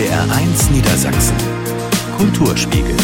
NDR1 0.00 0.72
Niedersachsen. 0.72 1.36
Kulturspiegel. 2.16 2.96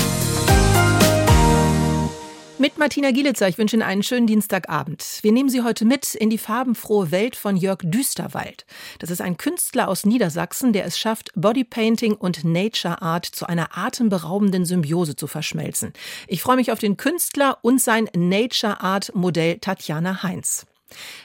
Mit 2.56 2.78
Martina 2.78 3.10
Gielitzer, 3.10 3.48
ich 3.48 3.58
wünsche 3.58 3.76
Ihnen 3.76 3.82
einen 3.82 4.02
schönen 4.02 4.26
Dienstagabend. 4.26 5.18
Wir 5.20 5.30
nehmen 5.30 5.50
Sie 5.50 5.60
heute 5.60 5.84
mit 5.84 6.14
in 6.14 6.30
die 6.30 6.38
farbenfrohe 6.38 7.10
Welt 7.10 7.36
von 7.36 7.58
Jörg 7.58 7.80
Düsterwald. 7.82 8.64
Das 8.98 9.10
ist 9.10 9.20
ein 9.20 9.36
Künstler 9.36 9.88
aus 9.88 10.06
Niedersachsen, 10.06 10.72
der 10.72 10.86
es 10.86 10.98
schafft, 10.98 11.32
Bodypainting 11.34 12.14
und 12.14 12.44
Nature 12.44 13.02
Art 13.02 13.26
zu 13.26 13.44
einer 13.44 13.76
atemberaubenden 13.76 14.64
Symbiose 14.64 15.16
zu 15.16 15.26
verschmelzen. 15.26 15.92
Ich 16.28 16.40
freue 16.40 16.56
mich 16.56 16.72
auf 16.72 16.78
den 16.78 16.96
Künstler 16.96 17.58
und 17.60 17.78
sein 17.78 18.08
Nature 18.16 18.80
Art 18.80 19.14
Modell 19.14 19.58
Tatjana 19.58 20.22
Heinz. 20.22 20.64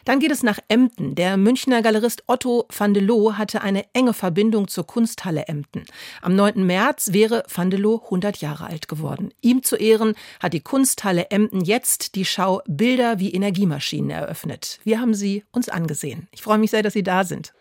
Dann 0.05 0.19
geht 0.19 0.31
es 0.31 0.43
nach 0.43 0.59
Emden. 0.67 1.15
Der 1.15 1.37
Münchner 1.37 1.81
Galerist 1.81 2.23
Otto 2.27 2.65
van 2.75 2.93
de 2.93 3.03
Loo 3.03 3.33
hatte 3.33 3.61
eine 3.61 3.85
enge 3.93 4.13
Verbindung 4.13 4.67
zur 4.67 4.87
Kunsthalle 4.87 5.47
Emden. 5.47 5.85
Am 6.21 6.35
9. 6.35 6.65
März 6.65 7.13
wäre 7.13 7.43
van 7.47 7.69
de 7.69 7.79
Loo 7.79 8.01
100 8.03 8.37
Jahre 8.37 8.65
alt 8.67 8.87
geworden. 8.87 9.33
Ihm 9.41 9.63
zu 9.63 9.75
Ehren 9.75 10.15
hat 10.39 10.53
die 10.53 10.61
Kunsthalle 10.61 11.29
Emden 11.29 11.61
jetzt 11.61 12.15
die 12.15 12.25
Schau 12.25 12.61
Bilder 12.67 13.19
wie 13.19 13.33
Energiemaschinen 13.33 14.09
eröffnet. 14.09 14.79
Wir 14.83 14.99
haben 14.99 15.13
sie 15.13 15.43
uns 15.51 15.69
angesehen. 15.69 16.27
Ich 16.31 16.41
freue 16.41 16.57
mich 16.57 16.71
sehr, 16.71 16.83
dass 16.83 16.93
Sie 16.93 17.03
da 17.03 17.23
sind. 17.23 17.53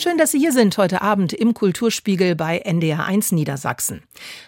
Schön, 0.00 0.16
dass 0.16 0.30
Sie 0.30 0.38
hier 0.38 0.52
sind 0.52 0.78
heute 0.78 1.02
Abend 1.02 1.34
im 1.34 1.52
Kulturspiegel 1.52 2.34
bei 2.34 2.64
NDR1 2.64 3.34
Niedersachsen. 3.34 4.02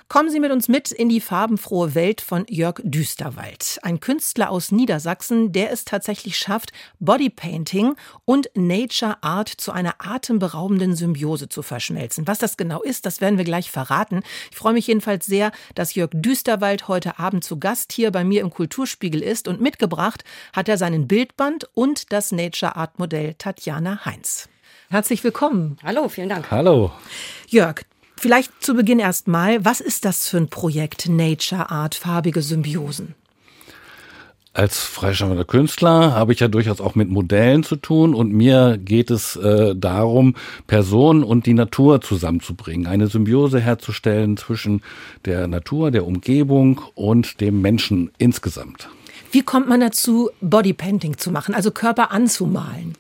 Kommen 0.09 0.31
Sie 0.31 0.41
mit 0.41 0.51
uns 0.51 0.67
mit 0.67 0.91
in 0.91 1.11
die 1.11 1.21
farbenfrohe 1.21 1.95
Welt 1.95 2.23
von 2.23 2.47
Jörg 2.49 2.77
Düsterwald. 2.83 3.79
Ein 3.83 4.01
Künstler 4.01 4.49
aus 4.49 4.73
Niedersachsen, 4.73 5.53
der 5.53 5.71
es 5.71 5.85
tatsächlich 5.85 6.39
schafft, 6.39 6.73
Bodypainting 7.01 7.97
und 8.25 8.49
Nature 8.55 9.23
Art 9.23 9.51
zu 9.51 9.73
einer 9.73 9.97
atemberaubenden 9.99 10.97
Symbiose 10.97 11.51
zu 11.51 11.61
verschmelzen. 11.61 12.27
Was 12.27 12.39
das 12.39 12.57
genau 12.57 12.81
ist, 12.81 13.05
das 13.05 13.21
werden 13.21 13.37
wir 13.37 13.45
gleich 13.45 13.71
verraten. 13.71 14.23
Ich 14.51 14.57
freue 14.57 14.73
mich 14.73 14.87
jedenfalls 14.87 15.27
sehr, 15.27 15.53
dass 15.75 15.95
Jörg 15.95 16.13
Düsterwald 16.15 16.89
heute 16.89 17.19
Abend 17.19 17.45
zu 17.45 17.59
Gast 17.59 17.93
hier 17.93 18.11
bei 18.11 18.25
mir 18.25 18.41
im 18.41 18.49
Kulturspiegel 18.49 19.23
ist 19.23 19.49
und 19.49 19.61
mitgebracht 19.61 20.25
hat 20.55 20.71
er 20.71 20.79
seinen 20.79 21.07
Bildband 21.07 21.69
und 21.75 22.11
das 22.11 22.33
Nature 22.33 22.75
Art 22.75 22.99
Modell 22.99 23.35
Tatjana 23.35 24.07
Heinz. 24.07 24.49
Herzlich 24.93 25.25
willkommen. 25.25 25.79
Hallo, 25.83 26.11
vielen 26.11 26.29
Dank. 26.29 26.51
Hallo. 26.51 26.93
Jörg, 27.49 27.77
vielleicht 28.15 28.53
zu 28.63 28.75
Beginn 28.75 28.99
erstmal, 28.99 29.65
was 29.65 29.81
ist 29.81 30.05
das 30.05 30.29
für 30.29 30.37
ein 30.37 30.49
Projekt 30.49 31.09
Nature 31.09 31.71
Art, 31.71 31.95
farbige 31.95 32.43
Symbiosen? 32.43 33.15
Als 34.53 34.81
freischaffender 34.81 35.47
Künstler 35.47 36.13
habe 36.13 36.35
ich 36.35 36.41
ja 36.41 36.49
durchaus 36.49 36.83
auch 36.83 36.95
mit 36.95 37.09
Modellen 37.09 37.63
zu 37.63 37.77
tun 37.77 38.13
und 38.13 38.35
mir 38.35 38.77
geht 38.77 39.11
es 39.11 39.35
äh, 39.37 39.75
darum, 39.75 40.35
Personen 40.67 41.25
und 41.25 41.47
die 41.47 41.55
Natur 41.55 42.03
zusammenzubringen, 42.03 42.87
eine 42.87 43.07
Symbiose 43.07 43.61
herzustellen 43.61 44.37
zwischen 44.37 44.83
der 45.25 45.49
Natur, 45.49 45.91
der 45.91 46.05
Umgebung 46.05 46.83
und 46.95 47.41
dem 47.41 47.63
Menschen 47.63 48.11
insgesamt. 48.19 48.91
Wie 49.31 49.41
kommt 49.41 49.71
man 49.71 49.81
dazu, 49.81 50.29
Bodypainting 50.43 51.17
zu 51.17 51.31
machen, 51.31 51.55
also 51.55 51.71
Körper 51.71 52.11
anzumalen? 52.11 52.93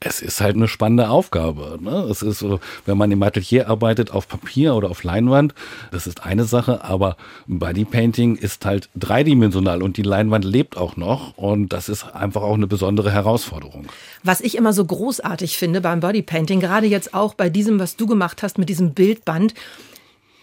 Es 0.00 0.20
ist 0.20 0.40
halt 0.40 0.56
eine 0.56 0.68
spannende 0.68 1.08
Aufgabe. 1.08 1.78
Ne? 1.80 2.06
Es 2.10 2.22
ist 2.22 2.40
so, 2.40 2.60
wenn 2.84 2.98
man 2.98 3.10
im 3.10 3.22
Atelier 3.22 3.68
arbeitet, 3.68 4.10
auf 4.10 4.28
Papier 4.28 4.74
oder 4.74 4.90
auf 4.90 5.02
Leinwand, 5.04 5.54
das 5.90 6.06
ist 6.06 6.24
eine 6.24 6.44
Sache, 6.44 6.84
aber 6.84 7.16
Bodypainting 7.46 8.36
ist 8.36 8.66
halt 8.66 8.88
dreidimensional 8.94 9.82
und 9.82 9.96
die 9.96 10.02
Leinwand 10.02 10.44
lebt 10.44 10.76
auch 10.76 10.96
noch 10.96 11.36
und 11.38 11.72
das 11.72 11.88
ist 11.88 12.14
einfach 12.14 12.42
auch 12.42 12.54
eine 12.54 12.66
besondere 12.66 13.10
Herausforderung. 13.10 13.86
Was 14.22 14.40
ich 14.40 14.56
immer 14.56 14.72
so 14.72 14.84
großartig 14.84 15.56
finde 15.56 15.80
beim 15.80 16.00
Bodypainting, 16.00 16.60
gerade 16.60 16.86
jetzt 16.86 17.14
auch 17.14 17.34
bei 17.34 17.48
diesem, 17.48 17.78
was 17.78 17.96
du 17.96 18.06
gemacht 18.06 18.42
hast 18.42 18.58
mit 18.58 18.68
diesem 18.68 18.92
Bildband, 18.92 19.54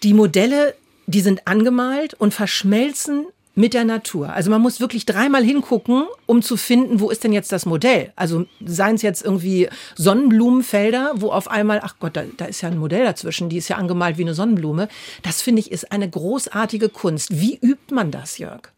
die 0.01 0.13
Modelle, 0.13 0.73
die 1.05 1.21
sind 1.21 1.47
angemalt 1.47 2.15
und 2.15 2.33
verschmelzen 2.33 3.27
mit 3.55 3.73
der 3.73 3.85
Natur. 3.85 4.33
Also 4.33 4.49
man 4.49 4.61
muss 4.61 4.79
wirklich 4.79 5.05
dreimal 5.05 5.43
hingucken, 5.43 6.05
um 6.25 6.41
zu 6.41 6.57
finden, 6.57 6.99
wo 6.99 7.09
ist 7.09 7.23
denn 7.23 7.33
jetzt 7.33 7.51
das 7.51 7.65
Modell. 7.65 8.11
Also 8.15 8.45
seien 8.65 8.95
es 8.95 9.01
jetzt 9.01 9.23
irgendwie 9.23 9.69
Sonnenblumenfelder, 9.95 11.13
wo 11.15 11.31
auf 11.31 11.49
einmal, 11.49 11.81
ach 11.83 11.95
Gott, 11.99 12.17
da, 12.17 12.23
da 12.37 12.45
ist 12.45 12.61
ja 12.61 12.69
ein 12.69 12.77
Modell 12.77 13.03
dazwischen, 13.05 13.49
die 13.49 13.57
ist 13.57 13.67
ja 13.67 13.77
angemalt 13.77 14.17
wie 14.17 14.23
eine 14.23 14.33
Sonnenblume. 14.33 14.87
Das 15.21 15.41
finde 15.41 15.59
ich 15.59 15.71
ist 15.71 15.91
eine 15.91 16.09
großartige 16.09 16.89
Kunst. 16.89 17.39
Wie 17.39 17.57
übt 17.61 17.93
man 17.93 18.09
das, 18.11 18.37
Jörg? 18.37 18.71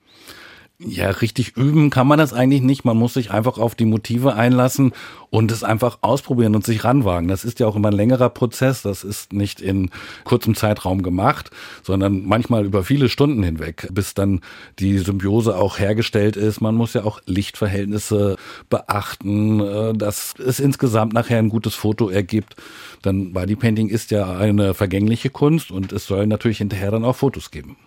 Ja, 0.77 1.09
richtig 1.09 1.55
üben 1.55 1.89
kann 1.89 2.05
man 2.05 2.19
das 2.19 2.33
eigentlich 2.33 2.61
nicht. 2.61 2.83
Man 2.83 2.97
muss 2.97 3.13
sich 3.13 3.31
einfach 3.31 3.57
auf 3.57 3.75
die 3.75 3.85
Motive 3.85 4.35
einlassen 4.35 4.91
und 5.29 5.49
es 5.51 5.63
einfach 5.63 5.99
ausprobieren 6.01 6.53
und 6.53 6.65
sich 6.65 6.83
ranwagen. 6.83 7.29
Das 7.29 7.45
ist 7.45 7.61
ja 7.61 7.67
auch 7.67 7.77
immer 7.77 7.91
ein 7.91 7.95
längerer 7.95 8.27
Prozess. 8.27 8.81
Das 8.81 9.05
ist 9.05 9.31
nicht 9.31 9.61
in 9.61 9.89
kurzem 10.25 10.53
Zeitraum 10.53 11.01
gemacht, 11.01 11.49
sondern 11.81 12.25
manchmal 12.25 12.65
über 12.65 12.83
viele 12.83 13.07
Stunden 13.07 13.41
hinweg, 13.41 13.87
bis 13.93 14.15
dann 14.15 14.41
die 14.79 14.97
Symbiose 14.97 15.55
auch 15.55 15.79
hergestellt 15.79 16.35
ist. 16.35 16.59
Man 16.59 16.75
muss 16.75 16.93
ja 16.93 17.05
auch 17.05 17.21
Lichtverhältnisse 17.25 18.35
beachten, 18.69 19.61
äh, 19.61 19.93
dass 19.93 20.33
es 20.37 20.59
insgesamt 20.59 21.13
nachher 21.13 21.39
ein 21.39 21.49
gutes 21.49 21.73
Foto 21.73 22.09
ergibt. 22.09 22.57
Dann 23.01 23.31
Bodypainting 23.31 23.87
ist 23.87 24.11
ja 24.11 24.37
eine 24.37 24.73
vergängliche 24.73 25.29
Kunst 25.29 25.71
und 25.71 25.93
es 25.93 26.05
soll 26.05 26.27
natürlich 26.27 26.57
hinterher 26.57 26.91
dann 26.91 27.05
auch 27.05 27.15
Fotos 27.15 27.49
geben. 27.49 27.77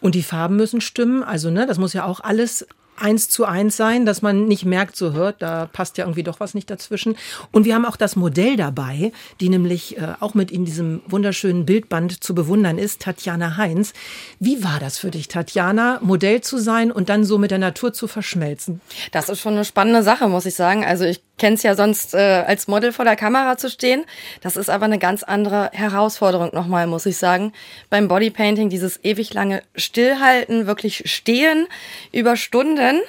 Und 0.00 0.14
die 0.14 0.22
Farben 0.22 0.56
müssen 0.56 0.80
stimmen. 0.80 1.22
Also, 1.22 1.50
ne, 1.50 1.66
das 1.66 1.78
muss 1.78 1.92
ja 1.92 2.04
auch 2.04 2.20
alles 2.20 2.66
eins 3.00 3.28
zu 3.28 3.44
eins 3.44 3.76
sein, 3.76 4.06
dass 4.06 4.22
man 4.22 4.46
nicht 4.46 4.64
merkt, 4.64 4.96
so 4.96 5.12
hört, 5.12 5.40
da 5.42 5.66
passt 5.66 5.98
ja 5.98 6.04
irgendwie 6.04 6.22
doch 6.22 6.40
was 6.40 6.54
nicht 6.54 6.70
dazwischen. 6.70 7.16
Und 7.52 7.64
wir 7.64 7.74
haben 7.74 7.84
auch 7.84 7.96
das 7.96 8.16
Modell 8.16 8.56
dabei, 8.56 9.12
die 9.40 9.48
nämlich 9.48 9.98
äh, 9.98 10.14
auch 10.20 10.34
mit 10.34 10.50
in 10.50 10.64
diesem 10.64 11.00
wunderschönen 11.06 11.66
Bildband 11.66 12.22
zu 12.22 12.34
bewundern 12.34 12.78
ist, 12.78 13.00
Tatjana 13.00 13.56
Heinz. 13.56 13.92
Wie 14.40 14.62
war 14.64 14.80
das 14.80 14.98
für 14.98 15.10
dich, 15.10 15.28
Tatjana, 15.28 16.00
Modell 16.02 16.40
zu 16.40 16.58
sein 16.58 16.90
und 16.90 17.08
dann 17.08 17.24
so 17.24 17.38
mit 17.38 17.50
der 17.50 17.58
Natur 17.58 17.92
zu 17.92 18.08
verschmelzen? 18.08 18.80
Das 19.12 19.28
ist 19.28 19.40
schon 19.40 19.54
eine 19.54 19.64
spannende 19.64 20.02
Sache, 20.02 20.28
muss 20.28 20.46
ich 20.46 20.54
sagen. 20.54 20.84
Also 20.84 21.04
ich 21.04 21.22
kenne 21.38 21.54
es 21.54 21.62
ja 21.62 21.74
sonst 21.74 22.14
äh, 22.14 22.44
als 22.46 22.68
Model 22.68 22.92
vor 22.92 23.04
der 23.04 23.16
Kamera 23.16 23.56
zu 23.56 23.70
stehen. 23.70 24.04
Das 24.42 24.56
ist 24.56 24.68
aber 24.68 24.84
eine 24.84 24.98
ganz 24.98 25.22
andere 25.22 25.70
Herausforderung 25.72 26.50
nochmal, 26.52 26.86
muss 26.86 27.06
ich 27.06 27.16
sagen. 27.16 27.52
Beim 27.88 28.08
Bodypainting 28.08 28.68
dieses 28.68 29.02
ewig 29.04 29.32
lange 29.32 29.62
Stillhalten, 29.74 30.66
wirklich 30.66 31.10
stehen 31.10 31.66
über 32.12 32.36
Stunden. 32.36 33.00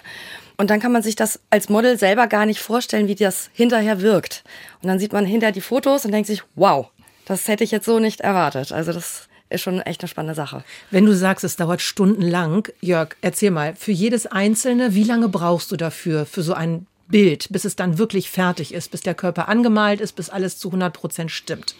Und 0.57 0.69
dann 0.69 0.79
kann 0.79 0.91
man 0.91 1.03
sich 1.03 1.15
das 1.15 1.39
als 1.49 1.69
Model 1.69 1.97
selber 1.97 2.27
gar 2.27 2.45
nicht 2.45 2.59
vorstellen, 2.59 3.07
wie 3.07 3.15
das 3.15 3.49
hinterher 3.53 4.01
wirkt. 4.01 4.43
Und 4.81 4.89
dann 4.89 4.99
sieht 4.99 5.13
man 5.13 5.25
hinter 5.25 5.51
die 5.51 5.61
Fotos 5.61 6.05
und 6.05 6.11
denkt 6.11 6.27
sich, 6.27 6.43
wow, 6.55 6.87
das 7.25 7.47
hätte 7.47 7.63
ich 7.63 7.71
jetzt 7.71 7.85
so 7.85 7.99
nicht 7.99 8.21
erwartet. 8.21 8.71
Also 8.71 8.91
das 8.91 9.29
ist 9.49 9.61
schon 9.61 9.81
echt 9.81 10.01
eine 10.01 10.07
spannende 10.07 10.35
Sache. 10.35 10.63
Wenn 10.91 11.05
du 11.05 11.15
sagst, 11.15 11.43
es 11.43 11.55
dauert 11.55 11.81
stundenlang, 11.81 12.67
Jörg, 12.81 13.15
erzähl 13.21 13.51
mal, 13.51 13.75
für 13.75 13.91
jedes 13.91 14.27
Einzelne, 14.27 14.93
wie 14.95 15.03
lange 15.03 15.29
brauchst 15.29 15.71
du 15.71 15.77
dafür, 15.77 16.25
für 16.25 16.43
so 16.43 16.53
ein 16.53 16.87
Bild, 17.09 17.47
bis 17.49 17.65
es 17.65 17.75
dann 17.75 17.97
wirklich 17.97 18.29
fertig 18.29 18.73
ist, 18.73 18.91
bis 18.91 19.01
der 19.01 19.15
Körper 19.15 19.49
angemalt 19.49 19.99
ist, 20.01 20.15
bis 20.15 20.29
alles 20.29 20.57
zu 20.57 20.69
100 20.69 20.93
Prozent 20.93 21.31
stimmt? 21.31 21.75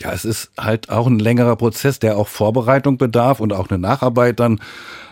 Ja, 0.00 0.12
es 0.12 0.24
ist 0.24 0.50
halt 0.58 0.90
auch 0.90 1.06
ein 1.06 1.18
längerer 1.18 1.56
Prozess, 1.56 1.98
der 1.98 2.16
auch 2.16 2.28
Vorbereitung 2.28 2.98
bedarf 2.98 3.40
und 3.40 3.52
auch 3.52 3.68
eine 3.68 3.78
Nacharbeit 3.78 4.40
dann. 4.40 4.60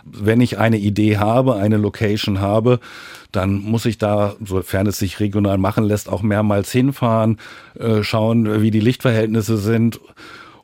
Wenn 0.04 0.40
ich 0.40 0.58
eine 0.58 0.78
Idee 0.78 1.18
habe, 1.18 1.56
eine 1.56 1.76
Location 1.76 2.40
habe, 2.40 2.80
dann 3.30 3.54
muss 3.60 3.86
ich 3.86 3.98
da, 3.98 4.34
sofern 4.44 4.88
es 4.88 4.98
sich 4.98 5.20
regional 5.20 5.58
machen 5.58 5.84
lässt, 5.84 6.08
auch 6.08 6.22
mehrmals 6.22 6.72
hinfahren, 6.72 7.38
äh, 7.78 8.02
schauen, 8.02 8.62
wie 8.62 8.72
die 8.72 8.80
Lichtverhältnisse 8.80 9.58
sind 9.58 10.00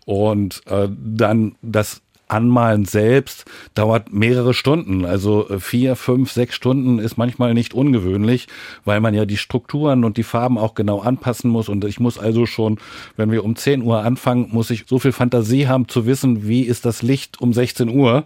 und 0.05 0.63
äh, 0.67 0.89
dann 0.91 1.55
das 1.63 2.01
Anmalen 2.29 2.85
selbst 2.85 3.45
dauert 3.75 4.13
mehrere 4.13 4.55
Stunden. 4.55 5.05
Also 5.05 5.49
äh, 5.49 5.61
vier, 5.61 5.97
fünf, 5.97 6.31
sechs 6.33 6.55
Stunden 6.55 6.99
ist 6.99 7.17
manchmal 7.17 7.55
nicht 7.55 7.75
ungewöhnlich, 7.75 8.49
weil 8.85 9.01
man 9.01 9.15
ja 9.15 9.25
die 9.25 9.37
Strukturen 9.37 10.05
und 10.05 10.17
die 10.17 10.23
Farben 10.23 10.59
auch 10.59 10.75
genau 10.75 11.01
anpassen 11.01 11.51
muss. 11.51 11.69
Und 11.69 11.85
ich 11.85 12.01
muss 12.01 12.19
also 12.19 12.47
schon, 12.47 12.79
wenn 13.17 13.31
wir 13.31 13.45
um 13.45 13.57
10 13.57 13.83
Uhr 13.83 14.03
anfangen, 14.05 14.49
muss 14.53 14.71
ich 14.71 14.85
so 14.87 14.99
viel 14.99 15.13
Fantasie 15.13 15.69
haben 15.69 15.89
zu 15.89 16.07
wissen, 16.07 16.47
wie 16.47 16.63
ist 16.63 16.85
das 16.85 17.03
Licht 17.03 17.41
um 17.41 17.53
16 17.53 17.89
Uhr. 17.89 18.25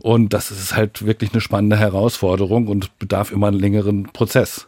Und 0.00 0.34
das 0.34 0.50
ist 0.50 0.76
halt 0.76 1.06
wirklich 1.06 1.32
eine 1.32 1.40
spannende 1.40 1.78
Herausforderung 1.78 2.68
und 2.68 2.98
bedarf 2.98 3.32
immer 3.32 3.48
einen 3.48 3.58
längeren 3.58 4.04
Prozess. 4.04 4.66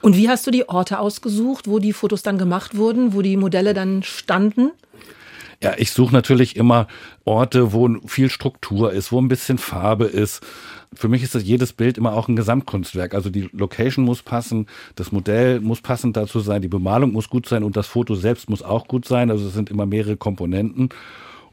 Und 0.00 0.16
wie 0.16 0.28
hast 0.28 0.46
du 0.46 0.52
die 0.52 0.68
Orte 0.68 1.00
ausgesucht, 1.00 1.66
wo 1.66 1.80
die 1.80 1.92
Fotos 1.92 2.22
dann 2.22 2.38
gemacht 2.38 2.76
wurden, 2.76 3.12
wo 3.12 3.22
die 3.22 3.36
Modelle 3.36 3.74
dann 3.74 4.04
standen? 4.04 4.70
Ja, 5.62 5.74
ich 5.78 5.90
suche 5.90 6.12
natürlich 6.12 6.56
immer 6.56 6.86
Orte, 7.24 7.72
wo 7.72 7.88
viel 8.06 8.28
Struktur 8.28 8.92
ist, 8.92 9.10
wo 9.10 9.20
ein 9.20 9.28
bisschen 9.28 9.58
Farbe 9.58 10.04
ist. 10.04 10.44
Für 10.94 11.08
mich 11.08 11.22
ist 11.22 11.34
das 11.34 11.44
jedes 11.44 11.72
Bild 11.72 11.98
immer 11.98 12.12
auch 12.14 12.28
ein 12.28 12.36
Gesamtkunstwerk. 12.36 13.14
Also 13.14 13.30
die 13.30 13.48
Location 13.52 14.04
muss 14.04 14.22
passen, 14.22 14.66
das 14.94 15.12
Modell 15.12 15.60
muss 15.60 15.80
passend 15.80 16.16
dazu 16.16 16.40
sein, 16.40 16.62
die 16.62 16.68
Bemalung 16.68 17.12
muss 17.12 17.30
gut 17.30 17.48
sein 17.48 17.64
und 17.64 17.76
das 17.76 17.86
Foto 17.86 18.14
selbst 18.14 18.50
muss 18.50 18.62
auch 18.62 18.86
gut 18.86 19.06
sein. 19.06 19.30
Also 19.30 19.46
es 19.46 19.54
sind 19.54 19.70
immer 19.70 19.86
mehrere 19.86 20.16
Komponenten. 20.16 20.90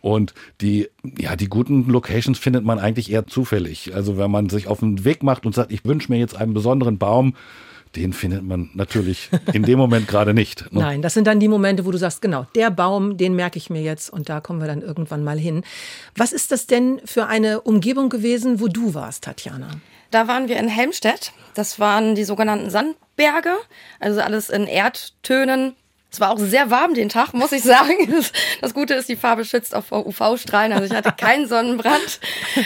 Und 0.01 0.33
die, 0.59 0.89
ja, 1.17 1.37
die 1.37 1.47
guten 1.47 1.87
Locations 1.87 2.37
findet 2.37 2.65
man 2.65 2.77
eigentlich 2.77 3.09
eher 3.09 3.25
zufällig. 3.25 3.95
Also 3.95 4.17
wenn 4.17 4.29
man 4.29 4.49
sich 4.49 4.67
auf 4.67 4.81
den 4.81 5.05
Weg 5.05 5.23
macht 5.23 5.45
und 5.45 5.55
sagt, 5.55 5.71
ich 5.71 5.85
wünsche 5.85 6.11
mir 6.11 6.19
jetzt 6.19 6.35
einen 6.35 6.53
besonderen 6.53 6.97
Baum, 6.97 7.35
den 7.95 8.13
findet 8.13 8.43
man 8.43 8.69
natürlich 8.73 9.29
in 9.53 9.63
dem 9.63 9.77
Moment 9.77 10.07
gerade 10.07 10.33
nicht. 10.33 10.71
Ne? 10.71 10.79
Nein, 10.79 11.01
das 11.01 11.13
sind 11.13 11.27
dann 11.27 11.39
die 11.39 11.47
Momente, 11.47 11.85
wo 11.85 11.91
du 11.91 11.97
sagst, 11.97 12.21
genau, 12.21 12.45
der 12.55 12.71
Baum, 12.71 13.17
den 13.17 13.35
merke 13.35 13.57
ich 13.57 13.69
mir 13.69 13.81
jetzt 13.81 14.09
und 14.09 14.29
da 14.29 14.41
kommen 14.41 14.59
wir 14.59 14.67
dann 14.67 14.81
irgendwann 14.81 15.23
mal 15.23 15.37
hin. 15.37 15.63
Was 16.15 16.33
ist 16.33 16.51
das 16.51 16.67
denn 16.67 17.01
für 17.05 17.27
eine 17.27 17.61
Umgebung 17.61 18.09
gewesen, 18.09 18.59
wo 18.59 18.67
du 18.67 18.93
warst, 18.93 19.23
Tatjana? 19.23 19.69
Da 20.11 20.27
waren 20.27 20.47
wir 20.47 20.57
in 20.57 20.67
Helmstedt. 20.67 21.33
Das 21.55 21.79
waren 21.79 22.15
die 22.15 22.23
sogenannten 22.23 22.69
Sandberge, 22.69 23.55
also 23.99 24.21
alles 24.21 24.49
in 24.49 24.67
Erdtönen, 24.67 25.75
es 26.13 26.19
war 26.19 26.29
auch 26.29 26.37
sehr 26.37 26.69
warm 26.69 26.93
den 26.93 27.09
Tag, 27.09 27.33
muss 27.33 27.51
ich 27.51 27.63
sagen. 27.63 27.93
Das 28.61 28.73
Gute 28.73 28.93
ist, 28.93 29.09
die 29.09 29.15
Farbe 29.15 29.45
schützt 29.45 29.75
auch 29.75 29.83
vor 29.83 30.05
UV-Strahlen. 30.05 30.71
Also 30.71 30.85
ich 30.85 30.93
hatte 30.93 31.11
keinen 31.17 31.47
Sonnenbrand. 31.47 32.19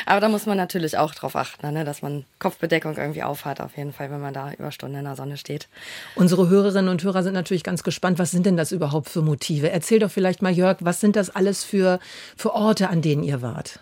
Aber 0.06 0.20
da 0.20 0.28
muss 0.28 0.46
man 0.46 0.58
natürlich 0.58 0.98
auch 0.98 1.16
drauf 1.16 1.36
achten, 1.36 1.72
ne? 1.72 1.86
dass 1.86 2.02
man 2.02 2.26
Kopfbedeckung 2.40 2.98
irgendwie 2.98 3.24
aufhat, 3.24 3.62
auf 3.62 3.78
jeden 3.78 3.94
Fall, 3.94 4.12
wenn 4.12 4.20
man 4.20 4.34
da 4.34 4.52
über 4.52 4.72
Stunden 4.72 4.98
in 4.98 5.06
der 5.06 5.16
Sonne 5.16 5.38
steht. 5.38 5.70
Unsere 6.16 6.50
Hörerinnen 6.50 6.90
und 6.90 7.04
Hörer 7.04 7.24
sind 7.24 7.34
natürlich 7.34 7.64
ganz 7.64 7.84
gespannt. 7.84 8.20
Was 8.20 8.32
sind 8.32 8.46
denn 8.46 8.58
das 8.58 8.74
überhaupt 8.74 9.10
für 9.10 9.22
Motive? 9.22 9.72
Erzähl 9.72 10.00
doch 10.00 10.12
vielleicht 10.12 10.42
mal, 10.42 10.52
Jörg, 10.52 10.78
was 10.82 11.00
sind 11.00 11.16
das 11.16 11.30
alles 11.30 11.64
für, 11.64 12.00
für 12.36 12.54
Orte, 12.54 12.90
an 12.90 13.02
denen 13.02 13.24
ihr 13.24 13.42
wart? 13.42 13.80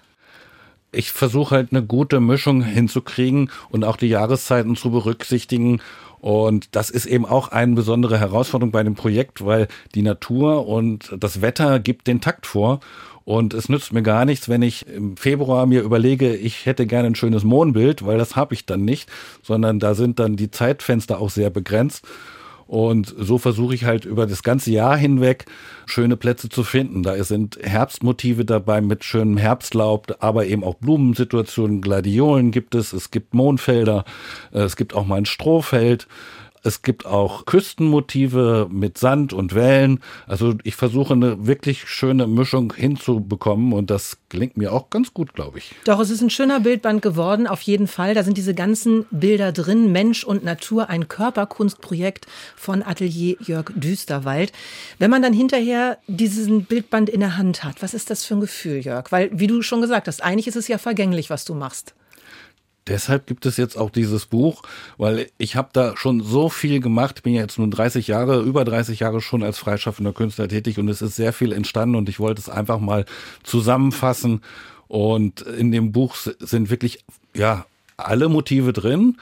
ich 0.95 1.11
versuche 1.11 1.55
halt 1.55 1.71
eine 1.71 1.83
gute 1.83 2.19
Mischung 2.19 2.61
hinzukriegen 2.61 3.51
und 3.69 3.83
auch 3.83 3.97
die 3.97 4.07
Jahreszeiten 4.07 4.75
zu 4.77 4.91
berücksichtigen 4.91 5.81
und 6.25 6.69
das 6.75 6.89
ist 6.89 7.05
eben 7.05 7.23
auch 7.23 7.49
eine 7.49 7.75
besondere 7.75 8.19
Herausforderung 8.19 8.71
bei 8.71 8.81
dem 8.81 8.95
Projekt, 8.95 9.45
weil 9.45 9.67
die 9.93 10.01
Natur 10.01 10.67
und 10.67 11.15
das 11.19 11.43
Wetter 11.43 11.79
gibt 11.79 12.07
den 12.07 12.19
Takt 12.19 12.47
vor. 12.47 12.79
Und 13.25 13.53
es 13.53 13.69
nützt 13.69 13.93
mir 13.93 14.01
gar 14.01 14.25
nichts, 14.25 14.49
wenn 14.49 14.63
ich 14.63 14.87
im 14.87 15.17
Februar 15.17 15.67
mir 15.67 15.83
überlege, 15.83 16.35
ich 16.35 16.65
hätte 16.65 16.87
gerne 16.87 17.09
ein 17.09 17.15
schönes 17.15 17.43
Mondbild, 17.43 18.07
weil 18.07 18.17
das 18.17 18.35
habe 18.35 18.55
ich 18.55 18.65
dann 18.65 18.83
nicht, 18.83 19.07
sondern 19.43 19.77
da 19.77 19.93
sind 19.93 20.17
dann 20.17 20.35
die 20.35 20.49
Zeitfenster 20.49 21.21
auch 21.21 21.29
sehr 21.29 21.51
begrenzt. 21.51 22.07
Und 22.67 23.13
so 23.17 23.37
versuche 23.37 23.75
ich 23.75 23.85
halt 23.85 24.05
über 24.05 24.25
das 24.25 24.41
ganze 24.41 24.71
Jahr 24.71 24.97
hinweg 24.97 25.45
schöne 25.85 26.17
Plätze 26.17 26.49
zu 26.49 26.63
finden. 26.63 27.03
Da 27.03 27.23
sind 27.23 27.59
Herbstmotive 27.61 28.43
dabei 28.43 28.81
mit 28.81 29.03
schönem 29.03 29.37
Herbstlaub, 29.37 30.17
aber 30.19 30.47
eben 30.47 30.63
auch 30.63 30.75
Blumensituationen, 30.75 31.81
Gladiolen 31.81 32.51
gibt 32.51 32.73
es, 32.73 32.91
es 32.91 33.11
gibt 33.11 33.33
Mondfelder, 33.33 34.03
äh, 34.51 34.61
es 34.61 34.75
gibt 34.75 34.95
auch 34.95 35.05
mal 35.05 35.17
ein 35.17 35.25
Strohfeld. 35.25 36.07
Es 36.65 36.81
gibt 36.81 37.05
auch 37.05 37.45
Küstenmotive 37.45 38.67
mit 38.71 38.97
Sand 38.97 39.33
und 39.33 39.53
Wellen. 39.53 39.99
Also 40.25 40.55
ich 40.63 40.75
versuche 40.75 41.13
eine 41.13 41.45
wirklich 41.45 41.87
schöne 41.87 42.25
Mischung 42.25 42.73
hinzubekommen 42.75 43.71
und 43.71 43.91
das 43.91 44.17
gelingt 44.29 44.57
mir 44.57 44.73
auch 44.73 44.89
ganz 44.89 45.13
gut, 45.13 45.35
glaube 45.35 45.59
ich. 45.59 45.75
Doch, 45.85 45.99
es 45.99 46.09
ist 46.09 46.21
ein 46.21 46.31
schöner 46.31 46.59
Bildband 46.59 47.03
geworden, 47.03 47.45
auf 47.45 47.61
jeden 47.61 47.85
Fall. 47.85 48.15
Da 48.15 48.23
sind 48.23 48.35
diese 48.35 48.55
ganzen 48.55 49.05
Bilder 49.11 49.51
drin. 49.51 49.91
Mensch 49.91 50.23
und 50.23 50.43
Natur, 50.43 50.89
ein 50.89 51.07
Körperkunstprojekt 51.07 52.25
von 52.55 52.81
Atelier 52.81 53.37
Jörg 53.41 53.71
Düsterwald. 53.75 54.51
Wenn 54.97 55.11
man 55.11 55.21
dann 55.21 55.33
hinterher 55.33 55.99
diesen 56.07 56.65
Bildband 56.65 57.09
in 57.09 57.19
der 57.19 57.37
Hand 57.37 57.63
hat, 57.63 57.83
was 57.83 57.93
ist 57.93 58.09
das 58.09 58.25
für 58.25 58.33
ein 58.33 58.41
Gefühl, 58.41 58.79
Jörg? 58.79 59.11
Weil, 59.11 59.29
wie 59.31 59.45
du 59.45 59.61
schon 59.61 59.81
gesagt 59.81 60.07
hast, 60.07 60.23
eigentlich 60.23 60.47
ist 60.47 60.55
es 60.55 60.67
ja 60.67 60.79
vergänglich, 60.79 61.29
was 61.29 61.45
du 61.45 61.53
machst 61.53 61.93
deshalb 62.87 63.27
gibt 63.27 63.45
es 63.45 63.57
jetzt 63.57 63.77
auch 63.77 63.89
dieses 63.89 64.25
Buch, 64.25 64.63
weil 64.97 65.27
ich 65.37 65.55
habe 65.55 65.69
da 65.73 65.97
schon 65.97 66.21
so 66.21 66.49
viel 66.49 66.79
gemacht, 66.79 67.23
bin 67.23 67.33
ja 67.33 67.41
jetzt 67.41 67.59
nun 67.59 67.71
30 67.71 68.07
Jahre, 68.07 68.41
über 68.41 68.65
30 68.65 68.99
Jahre 68.99 69.21
schon 69.21 69.43
als 69.43 69.57
freischaffender 69.57 70.13
Künstler 70.13 70.47
tätig 70.47 70.77
und 70.79 70.87
es 70.89 71.01
ist 71.01 71.15
sehr 71.15 71.33
viel 71.33 71.51
entstanden 71.51 71.95
und 71.95 72.09
ich 72.09 72.19
wollte 72.19 72.41
es 72.41 72.49
einfach 72.49 72.79
mal 72.79 73.05
zusammenfassen 73.43 74.41
und 74.87 75.41
in 75.41 75.71
dem 75.71 75.91
Buch 75.91 76.15
sind 76.15 76.69
wirklich 76.69 77.03
ja 77.33 77.65
alle 77.97 78.29
Motive 78.29 78.73
drin 78.73 79.17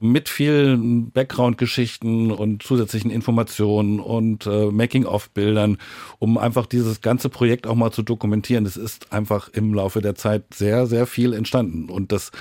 mit 0.00 0.28
vielen 0.28 1.10
Background-Geschichten 1.12 2.30
und 2.30 2.62
zusätzlichen 2.62 3.10
Informationen 3.10 4.00
und 4.00 4.46
äh, 4.46 4.66
Making-of-Bildern, 4.66 5.78
um 6.18 6.36
einfach 6.36 6.66
dieses 6.66 7.00
ganze 7.00 7.30
Projekt 7.30 7.66
auch 7.66 7.74
mal 7.74 7.90
zu 7.90 8.02
dokumentieren. 8.02 8.66
Es 8.66 8.76
ist 8.76 9.12
einfach 9.12 9.48
im 9.48 9.72
Laufe 9.72 10.02
der 10.02 10.14
Zeit 10.14 10.52
sehr, 10.52 10.86
sehr 10.86 11.06
viel 11.06 11.32
entstanden 11.32 11.88
und 11.88 12.12
das 12.12 12.32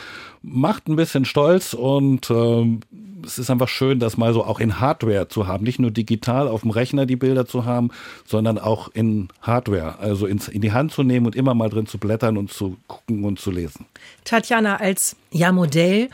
macht 0.43 0.87
ein 0.87 0.95
bisschen 0.95 1.25
stolz 1.25 1.73
und 1.73 2.29
äh, 2.29 2.77
es 3.25 3.39
ist 3.39 3.49
einfach 3.49 3.69
schön, 3.69 3.99
das 3.99 4.17
mal 4.17 4.33
so 4.33 4.43
auch 4.43 4.59
in 4.59 4.79
Hardware 4.79 5.29
zu 5.29 5.47
haben. 5.47 5.63
Nicht 5.63 5.79
nur 5.79 5.91
digital 5.91 6.47
auf 6.47 6.61
dem 6.61 6.71
Rechner 6.71 7.05
die 7.05 7.15
Bilder 7.15 7.45
zu 7.45 7.65
haben, 7.65 7.89
sondern 8.25 8.59
auch 8.59 8.89
in 8.93 9.29
Hardware, 9.41 9.99
also 9.99 10.27
ins, 10.27 10.49
in 10.49 10.61
die 10.61 10.73
Hand 10.73 10.91
zu 10.91 11.03
nehmen 11.03 11.25
und 11.25 11.35
immer 11.35 11.53
mal 11.53 11.69
drin 11.69 11.87
zu 11.87 11.97
blättern 11.97 12.37
und 12.37 12.51
zu 12.51 12.77
gucken 12.87 13.23
und 13.23 13.39
zu 13.39 13.51
lesen. 13.51 13.85
Tatjana, 14.25 14.77
als 14.77 15.15
ja 15.31 15.51
Modell, 15.53 16.09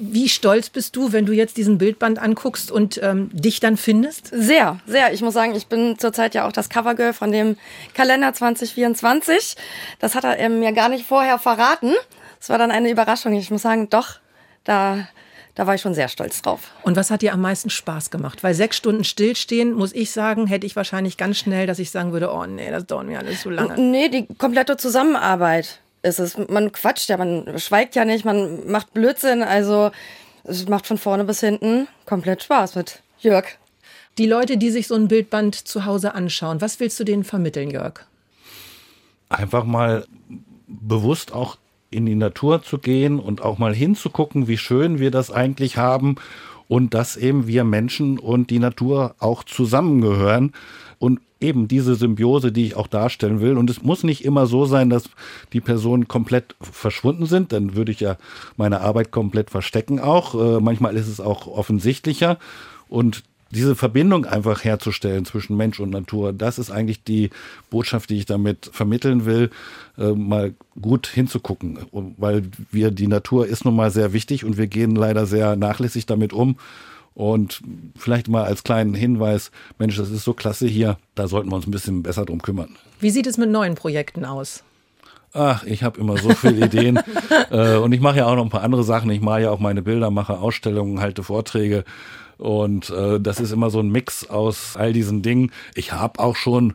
wie 0.00 0.28
stolz 0.28 0.70
bist 0.70 0.94
du, 0.96 1.12
wenn 1.12 1.26
du 1.26 1.32
jetzt 1.32 1.56
diesen 1.56 1.78
Bildband 1.78 2.18
anguckst 2.18 2.70
und 2.70 3.00
ähm, 3.02 3.30
dich 3.32 3.60
dann 3.60 3.76
findest? 3.76 4.28
Sehr, 4.28 4.80
sehr. 4.86 5.12
Ich 5.12 5.22
muss 5.22 5.34
sagen, 5.34 5.54
ich 5.54 5.66
bin 5.66 5.98
zurzeit 5.98 6.34
ja 6.34 6.46
auch 6.46 6.52
das 6.52 6.68
Covergirl 6.68 7.12
von 7.12 7.32
dem 7.32 7.56
Kalender 7.94 8.32
2024. 8.32 9.56
Das 9.98 10.14
hat 10.14 10.24
er 10.24 10.48
mir 10.48 10.72
gar 10.72 10.88
nicht 10.88 11.06
vorher 11.06 11.38
verraten. 11.38 11.94
Es 12.40 12.48
war 12.48 12.58
dann 12.58 12.70
eine 12.70 12.90
Überraschung. 12.90 13.34
Ich 13.34 13.50
muss 13.50 13.62
sagen, 13.62 13.88
doch, 13.90 14.20
da, 14.64 15.08
da 15.54 15.66
war 15.66 15.74
ich 15.74 15.80
schon 15.80 15.94
sehr 15.94 16.08
stolz 16.08 16.42
drauf. 16.42 16.70
Und 16.82 16.96
was 16.96 17.10
hat 17.10 17.22
dir 17.22 17.32
am 17.32 17.40
meisten 17.40 17.70
Spaß 17.70 18.10
gemacht? 18.10 18.42
Weil 18.42 18.54
sechs 18.54 18.76
Stunden 18.76 19.04
stillstehen, 19.04 19.72
muss 19.72 19.92
ich 19.92 20.10
sagen, 20.10 20.46
hätte 20.46 20.66
ich 20.66 20.76
wahrscheinlich 20.76 21.16
ganz 21.16 21.38
schnell, 21.38 21.66
dass 21.66 21.78
ich 21.78 21.90
sagen 21.90 22.12
würde, 22.12 22.32
oh 22.32 22.46
nee, 22.46 22.70
das 22.70 22.86
dauert 22.86 23.06
mir 23.06 23.18
alles 23.18 23.42
zu 23.42 23.50
lange. 23.50 23.80
Nee, 23.80 24.08
die 24.08 24.26
komplette 24.26 24.76
Zusammenarbeit 24.76 25.80
ist 26.02 26.20
es. 26.20 26.38
Man 26.48 26.72
quatscht 26.72 27.08
ja, 27.08 27.16
man 27.16 27.58
schweigt 27.58 27.96
ja 27.96 28.04
nicht, 28.04 28.24
man 28.24 28.70
macht 28.70 28.94
Blödsinn. 28.94 29.42
Also 29.42 29.90
es 30.44 30.68
macht 30.68 30.86
von 30.86 30.98
vorne 30.98 31.24
bis 31.24 31.40
hinten 31.40 31.88
komplett 32.06 32.42
Spaß 32.42 32.74
mit 32.74 33.02
Jörg. 33.18 33.46
Die 34.16 34.26
Leute, 34.26 34.56
die 34.56 34.70
sich 34.70 34.88
so 34.88 34.94
ein 34.94 35.08
Bildband 35.08 35.54
zu 35.54 35.84
Hause 35.84 36.14
anschauen, 36.14 36.60
was 36.60 36.80
willst 36.80 36.98
du 36.98 37.04
denen 37.04 37.24
vermitteln, 37.24 37.70
Jörg? 37.70 38.00
Einfach 39.28 39.64
mal 39.64 40.06
bewusst 40.66 41.32
auch 41.32 41.56
in 41.90 42.06
die 42.06 42.14
Natur 42.14 42.62
zu 42.62 42.78
gehen 42.78 43.18
und 43.18 43.42
auch 43.42 43.58
mal 43.58 43.74
hinzugucken, 43.74 44.48
wie 44.48 44.58
schön 44.58 44.98
wir 44.98 45.10
das 45.10 45.30
eigentlich 45.30 45.76
haben 45.76 46.16
und 46.68 46.94
dass 46.94 47.16
eben 47.16 47.46
wir 47.46 47.64
Menschen 47.64 48.18
und 48.18 48.50
die 48.50 48.58
Natur 48.58 49.14
auch 49.18 49.42
zusammengehören 49.42 50.52
und 50.98 51.20
eben 51.40 51.68
diese 51.68 51.94
Symbiose, 51.94 52.52
die 52.52 52.66
ich 52.66 52.76
auch 52.76 52.88
darstellen 52.88 53.40
will. 53.40 53.56
Und 53.56 53.70
es 53.70 53.82
muss 53.82 54.02
nicht 54.02 54.24
immer 54.24 54.46
so 54.46 54.66
sein, 54.66 54.90
dass 54.90 55.04
die 55.52 55.60
Personen 55.60 56.08
komplett 56.08 56.56
verschwunden 56.60 57.26
sind. 57.26 57.52
Dann 57.52 57.76
würde 57.76 57.92
ich 57.92 58.00
ja 58.00 58.16
meine 58.56 58.80
Arbeit 58.80 59.10
komplett 59.10 59.50
verstecken 59.50 60.00
auch. 60.00 60.34
Äh, 60.34 60.60
manchmal 60.60 60.96
ist 60.96 61.08
es 61.08 61.20
auch 61.20 61.46
offensichtlicher. 61.46 62.38
Und 62.88 63.22
diese 63.50 63.74
Verbindung 63.74 64.26
einfach 64.26 64.64
herzustellen 64.64 65.24
zwischen 65.24 65.56
Mensch 65.56 65.80
und 65.80 65.90
Natur, 65.90 66.32
das 66.32 66.58
ist 66.58 66.70
eigentlich 66.70 67.02
die 67.02 67.30
Botschaft, 67.70 68.10
die 68.10 68.18
ich 68.18 68.26
damit 68.26 68.70
vermitteln 68.72 69.24
will, 69.24 69.50
äh, 69.96 70.12
mal 70.12 70.54
gut 70.80 71.06
hinzugucken, 71.06 71.78
weil 71.92 72.44
wir 72.70 72.90
die 72.90 73.06
Natur 73.06 73.46
ist 73.46 73.64
nun 73.64 73.76
mal 73.76 73.90
sehr 73.90 74.12
wichtig 74.12 74.44
und 74.44 74.58
wir 74.58 74.66
gehen 74.66 74.94
leider 74.94 75.26
sehr 75.26 75.56
nachlässig 75.56 76.06
damit 76.06 76.32
um. 76.32 76.56
Und 77.14 77.62
vielleicht 77.96 78.28
mal 78.28 78.44
als 78.44 78.62
kleinen 78.62 78.94
Hinweis, 78.94 79.50
Mensch, 79.76 79.96
das 79.96 80.08
ist 80.08 80.22
so 80.22 80.34
klasse 80.34 80.68
hier, 80.68 80.98
da 81.16 81.26
sollten 81.26 81.50
wir 81.50 81.56
uns 81.56 81.66
ein 81.66 81.72
bisschen 81.72 82.04
besser 82.04 82.24
drum 82.24 82.40
kümmern. 82.40 82.76
Wie 83.00 83.10
sieht 83.10 83.26
es 83.26 83.38
mit 83.38 83.50
neuen 83.50 83.74
Projekten 83.74 84.24
aus? 84.24 84.62
Ach, 85.32 85.64
ich 85.64 85.82
habe 85.82 86.00
immer 86.00 86.16
so 86.16 86.30
viele 86.30 86.66
Ideen. 86.66 87.00
äh, 87.50 87.76
und 87.76 87.92
ich 87.92 88.00
mache 88.00 88.18
ja 88.18 88.26
auch 88.26 88.36
noch 88.36 88.44
ein 88.44 88.50
paar 88.50 88.62
andere 88.62 88.84
Sachen. 88.84 89.10
Ich 89.10 89.20
mache 89.20 89.42
ja 89.42 89.50
auch 89.50 89.58
meine 89.58 89.82
Bilder, 89.82 90.10
mache 90.10 90.38
Ausstellungen, 90.38 91.00
halte 91.00 91.22
Vorträge. 91.22 91.84
Und 92.38 92.90
äh, 92.90 93.20
das 93.20 93.40
ist 93.40 93.52
immer 93.52 93.70
so 93.70 93.80
ein 93.80 93.90
Mix 93.90 94.28
aus 94.30 94.76
all 94.76 94.92
diesen 94.92 95.22
Dingen. 95.22 95.52
Ich 95.74 95.92
habe 95.92 96.20
auch 96.20 96.36
schon 96.36 96.74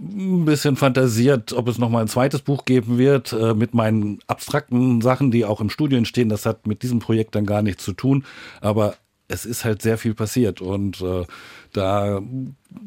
ein 0.00 0.44
bisschen 0.44 0.76
fantasiert, 0.76 1.52
ob 1.52 1.68
es 1.68 1.78
noch 1.78 1.90
mal 1.90 2.00
ein 2.00 2.08
zweites 2.08 2.40
Buch 2.40 2.64
geben 2.64 2.98
wird 2.98 3.32
äh, 3.32 3.54
mit 3.54 3.74
meinen 3.74 4.18
abstrakten 4.26 5.00
Sachen, 5.00 5.30
die 5.30 5.44
auch 5.44 5.60
im 5.60 5.70
Studio 5.70 5.98
entstehen. 5.98 6.28
Das 6.28 6.46
hat 6.46 6.66
mit 6.66 6.82
diesem 6.82 6.98
Projekt 6.98 7.34
dann 7.34 7.46
gar 7.46 7.62
nichts 7.62 7.84
zu 7.84 7.92
tun. 7.92 8.24
Aber 8.60 8.94
es 9.28 9.46
ist 9.46 9.64
halt 9.64 9.80
sehr 9.80 9.96
viel 9.96 10.14
passiert 10.14 10.60
und 10.60 11.00
äh, 11.02 11.24
da 11.72 12.20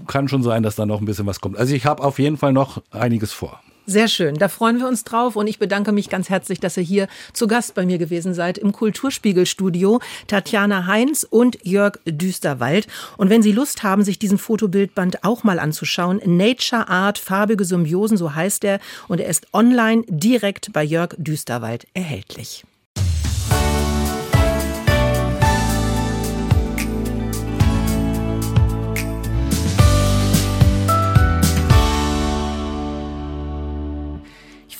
kann 0.07 0.27
schon 0.27 0.43
sein, 0.43 0.61
dass 0.61 0.75
da 0.75 0.85
noch 0.85 0.99
ein 0.99 1.05
bisschen 1.05 1.25
was 1.25 1.39
kommt. 1.39 1.57
Also 1.57 1.73
ich 1.73 1.85
habe 1.85 2.03
auf 2.03 2.19
jeden 2.19 2.37
Fall 2.37 2.51
noch 2.51 2.81
einiges 2.91 3.31
vor. 3.31 3.61
Sehr 3.85 4.07
schön, 4.07 4.35
da 4.35 4.47
freuen 4.47 4.79
wir 4.79 4.87
uns 4.87 5.03
drauf 5.03 5.35
und 5.35 5.45
ich 5.47 5.59
bedanke 5.59 5.91
mich 5.91 6.07
ganz 6.07 6.29
herzlich, 6.29 6.61
dass 6.61 6.77
ihr 6.77 6.83
hier 6.83 7.07
zu 7.33 7.47
Gast 7.47 7.75
bei 7.75 7.85
mir 7.85 7.97
gewesen 7.97 8.33
seid 8.33 8.57
im 8.57 8.71
Kulturspiegelstudio. 8.71 9.99
Tatjana 10.27 10.87
Heinz 10.87 11.27
und 11.29 11.57
Jörg 11.63 11.99
Düsterwald. 12.05 12.87
Und 13.17 13.29
wenn 13.29 13.43
Sie 13.43 13.51
Lust 13.51 13.83
haben, 13.83 14.03
sich 14.03 14.17
diesen 14.17 14.37
Fotobildband 14.37 15.25
auch 15.25 15.43
mal 15.43 15.59
anzuschauen, 15.59 16.21
Nature 16.25 16.87
Art, 16.87 17.17
farbige 17.17 17.65
Symbiosen, 17.65 18.15
so 18.15 18.33
heißt 18.33 18.63
er, 18.63 18.79
und 19.09 19.19
er 19.19 19.27
ist 19.27 19.47
online 19.51 20.03
direkt 20.07 20.71
bei 20.71 20.83
Jörg 20.83 21.15
Düsterwald 21.17 21.85
erhältlich. 21.93 22.63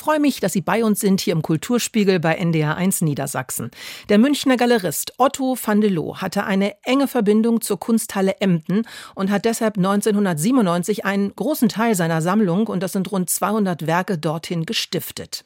Freue 0.03 0.19
mich, 0.19 0.41
dass 0.41 0.51
Sie 0.51 0.59
bei 0.59 0.83
uns 0.83 0.99
sind 0.99 1.21
hier 1.21 1.31
im 1.31 1.41
Kulturspiegel 1.41 2.19
bei 2.19 2.35
NDR 2.35 2.75
1 2.75 3.03
Niedersachsen. 3.03 3.71
Der 4.09 4.17
Münchner 4.17 4.57
Galerist 4.57 5.13
Otto 5.17 5.55
van 5.55 5.79
de 5.79 5.89
Loo 5.89 6.17
hatte 6.17 6.43
eine 6.43 6.75
enge 6.83 7.07
Verbindung 7.07 7.61
zur 7.61 7.79
Kunsthalle 7.79 8.41
Emden 8.41 8.85
und 9.15 9.31
hat 9.31 9.45
deshalb 9.45 9.77
1997 9.77 11.05
einen 11.05 11.33
großen 11.33 11.69
Teil 11.69 11.95
seiner 11.95 12.21
Sammlung, 12.21 12.67
und 12.67 12.83
das 12.83 12.91
sind 12.91 13.13
rund 13.13 13.29
200 13.29 13.87
Werke, 13.87 14.17
dorthin 14.17 14.65
gestiftet. 14.65 15.45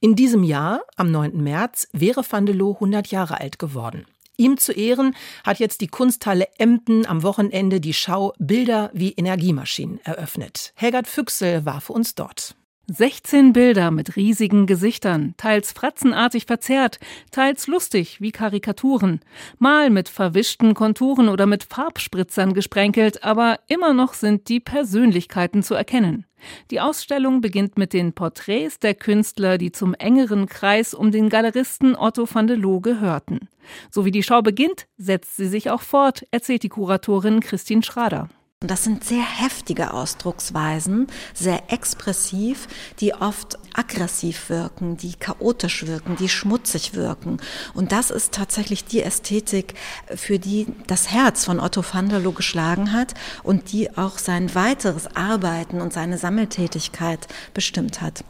In 0.00 0.14
diesem 0.14 0.42
Jahr, 0.42 0.82
am 0.96 1.10
9. 1.10 1.42
März, 1.42 1.88
wäre 1.92 2.22
van 2.28 2.44
de 2.44 2.54
Loo 2.54 2.74
100 2.74 3.06
Jahre 3.06 3.40
alt 3.40 3.58
geworden. 3.58 4.04
Ihm 4.36 4.58
zu 4.58 4.72
Ehren 4.72 5.16
hat 5.44 5.60
jetzt 5.60 5.80
die 5.80 5.88
Kunsthalle 5.88 6.48
Emden 6.58 7.06
am 7.06 7.22
Wochenende 7.22 7.80
die 7.80 7.94
Schau 7.94 8.34
Bilder 8.38 8.90
wie 8.92 9.12
Energiemaschinen 9.12 9.98
eröffnet. 10.04 10.74
Helgard 10.74 11.06
Füchsel 11.06 11.64
war 11.64 11.80
für 11.80 11.94
uns 11.94 12.14
dort. 12.14 12.54
16 12.86 13.54
Bilder 13.54 13.90
mit 13.90 14.14
riesigen 14.16 14.66
Gesichtern, 14.66 15.32
teils 15.38 15.72
fratzenartig 15.72 16.44
verzerrt, 16.44 17.00
teils 17.30 17.66
lustig 17.66 18.20
wie 18.20 18.30
Karikaturen, 18.30 19.20
mal 19.58 19.88
mit 19.88 20.10
verwischten 20.10 20.74
Konturen 20.74 21.30
oder 21.30 21.46
mit 21.46 21.64
Farbspritzern 21.64 22.52
gesprenkelt, 22.52 23.24
aber 23.24 23.58
immer 23.68 23.94
noch 23.94 24.12
sind 24.12 24.50
die 24.50 24.60
Persönlichkeiten 24.60 25.62
zu 25.62 25.74
erkennen. 25.74 26.26
Die 26.70 26.80
Ausstellung 26.80 27.40
beginnt 27.40 27.78
mit 27.78 27.94
den 27.94 28.12
Porträts 28.12 28.78
der 28.78 28.94
Künstler, 28.94 29.56
die 29.56 29.72
zum 29.72 29.94
engeren 29.94 30.46
Kreis 30.46 30.92
um 30.92 31.10
den 31.10 31.30
Galeristen 31.30 31.96
Otto 31.96 32.28
van 32.30 32.46
de 32.46 32.56
Loo 32.56 32.80
gehörten. 32.80 33.48
So 33.90 34.04
wie 34.04 34.10
die 34.10 34.22
Schau 34.22 34.42
beginnt, 34.42 34.86
setzt 34.98 35.36
sie 35.36 35.48
sich 35.48 35.70
auch 35.70 35.80
fort, 35.80 36.26
erzählt 36.32 36.62
die 36.62 36.68
Kuratorin 36.68 37.40
Christine 37.40 37.82
Schrader. 37.82 38.28
Und 38.62 38.70
das 38.70 38.82
sind 38.82 39.04
sehr 39.04 39.22
heftige 39.22 39.92
Ausdrucksweisen, 39.92 41.08
sehr 41.34 41.70
expressiv, 41.70 42.66
die 42.98 43.12
oft 43.12 43.58
aggressiv 43.74 44.48
wirken, 44.48 44.96
die 44.96 45.12
chaotisch 45.12 45.86
wirken, 45.86 46.16
die 46.16 46.30
schmutzig 46.30 46.94
wirken. 46.94 47.36
Und 47.74 47.92
das 47.92 48.10
ist 48.10 48.32
tatsächlich 48.32 48.86
die 48.86 49.02
Ästhetik, 49.02 49.74
für 50.14 50.38
die 50.38 50.66
das 50.86 51.10
Herz 51.10 51.44
von 51.44 51.60
Otto 51.60 51.84
van 51.84 52.08
der 52.08 52.20
Loo 52.20 52.32
geschlagen 52.32 52.92
hat 52.92 53.12
und 53.42 53.70
die 53.72 53.98
auch 53.98 54.16
sein 54.16 54.54
weiteres 54.54 55.14
Arbeiten 55.14 55.82
und 55.82 55.92
seine 55.92 56.16
Sammeltätigkeit 56.16 57.28
bestimmt 57.52 58.00
hat. 58.00 58.24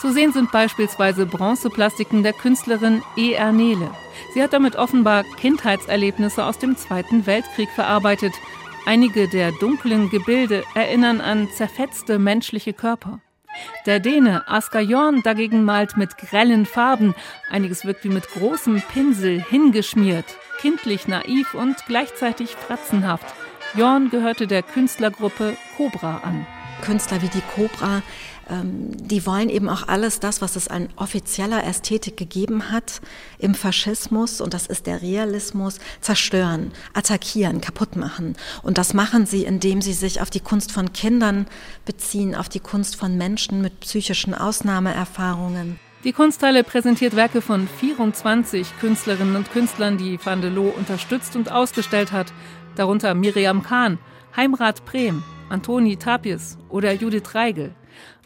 Zu 0.00 0.12
sehen 0.12 0.32
sind 0.32 0.52
beispielsweise 0.52 1.26
Bronzeplastiken 1.26 2.22
der 2.22 2.32
Künstlerin 2.32 3.02
E. 3.16 3.32
Ernele. 3.32 3.90
Sie 4.32 4.42
hat 4.42 4.52
damit 4.52 4.76
offenbar 4.76 5.24
Kindheitserlebnisse 5.38 6.44
aus 6.44 6.58
dem 6.58 6.76
Zweiten 6.76 7.26
Weltkrieg 7.26 7.68
verarbeitet. 7.70 8.32
Einige 8.86 9.28
der 9.28 9.52
dunklen 9.52 10.08
Gebilde 10.08 10.62
erinnern 10.74 11.20
an 11.20 11.48
zerfetzte 11.50 12.18
menschliche 12.18 12.72
Körper. 12.72 13.20
Der 13.86 13.98
Däne 13.98 14.48
Asker 14.48 14.80
Jorn 14.80 15.22
dagegen 15.22 15.64
malt 15.64 15.96
mit 15.96 16.16
grellen 16.16 16.64
Farben. 16.64 17.14
Einiges 17.50 17.84
wirkt 17.84 18.04
wie 18.04 18.08
mit 18.08 18.28
großem 18.28 18.80
Pinsel 18.92 19.42
hingeschmiert, 19.42 20.36
kindlich 20.60 21.08
naiv 21.08 21.54
und 21.54 21.84
gleichzeitig 21.86 22.50
fratzenhaft. 22.50 23.26
Jorn 23.74 24.10
gehörte 24.10 24.46
der 24.46 24.62
Künstlergruppe 24.62 25.56
Cobra 25.76 26.18
an. 26.18 26.46
Künstler 26.82 27.20
wie 27.22 27.28
die 27.28 27.42
Cobra 27.54 28.02
die 28.52 29.26
wollen 29.26 29.48
eben 29.48 29.68
auch 29.68 29.86
alles 29.86 30.18
das, 30.18 30.42
was 30.42 30.56
es 30.56 30.68
an 30.68 30.88
offizieller 30.96 31.64
Ästhetik 31.64 32.16
gegeben 32.16 32.70
hat 32.70 33.00
im 33.38 33.54
Faschismus, 33.54 34.40
und 34.40 34.54
das 34.54 34.66
ist 34.66 34.86
der 34.86 35.02
Realismus, 35.02 35.78
zerstören, 36.00 36.72
attackieren, 36.92 37.60
kaputt 37.60 37.96
machen. 37.96 38.36
Und 38.62 38.78
das 38.78 38.94
machen 38.94 39.26
sie, 39.26 39.44
indem 39.44 39.82
sie 39.82 39.92
sich 39.92 40.20
auf 40.20 40.30
die 40.30 40.40
Kunst 40.40 40.72
von 40.72 40.92
Kindern 40.92 41.46
beziehen, 41.84 42.34
auf 42.34 42.48
die 42.48 42.60
Kunst 42.60 42.96
von 42.96 43.16
Menschen 43.16 43.62
mit 43.62 43.80
psychischen 43.80 44.34
Ausnahmeerfahrungen. 44.34 45.78
Die 46.02 46.12
Kunsthalle 46.12 46.64
präsentiert 46.64 47.14
Werke 47.14 47.42
von 47.42 47.68
24 47.68 48.78
Künstlerinnen 48.80 49.36
und 49.36 49.52
Künstlern, 49.52 49.98
die 49.98 50.18
Van 50.24 50.40
de 50.40 50.50
Loo 50.50 50.70
unterstützt 50.70 51.36
und 51.36 51.52
ausgestellt 51.52 52.10
hat, 52.10 52.32
darunter 52.74 53.14
Miriam 53.14 53.62
Kahn, 53.62 53.98
Heimrat 54.34 54.84
Brehm, 54.86 55.22
Antoni 55.50 55.96
Tapies 55.96 56.56
oder 56.70 56.92
Judith 56.92 57.34
Reigel. 57.34 57.74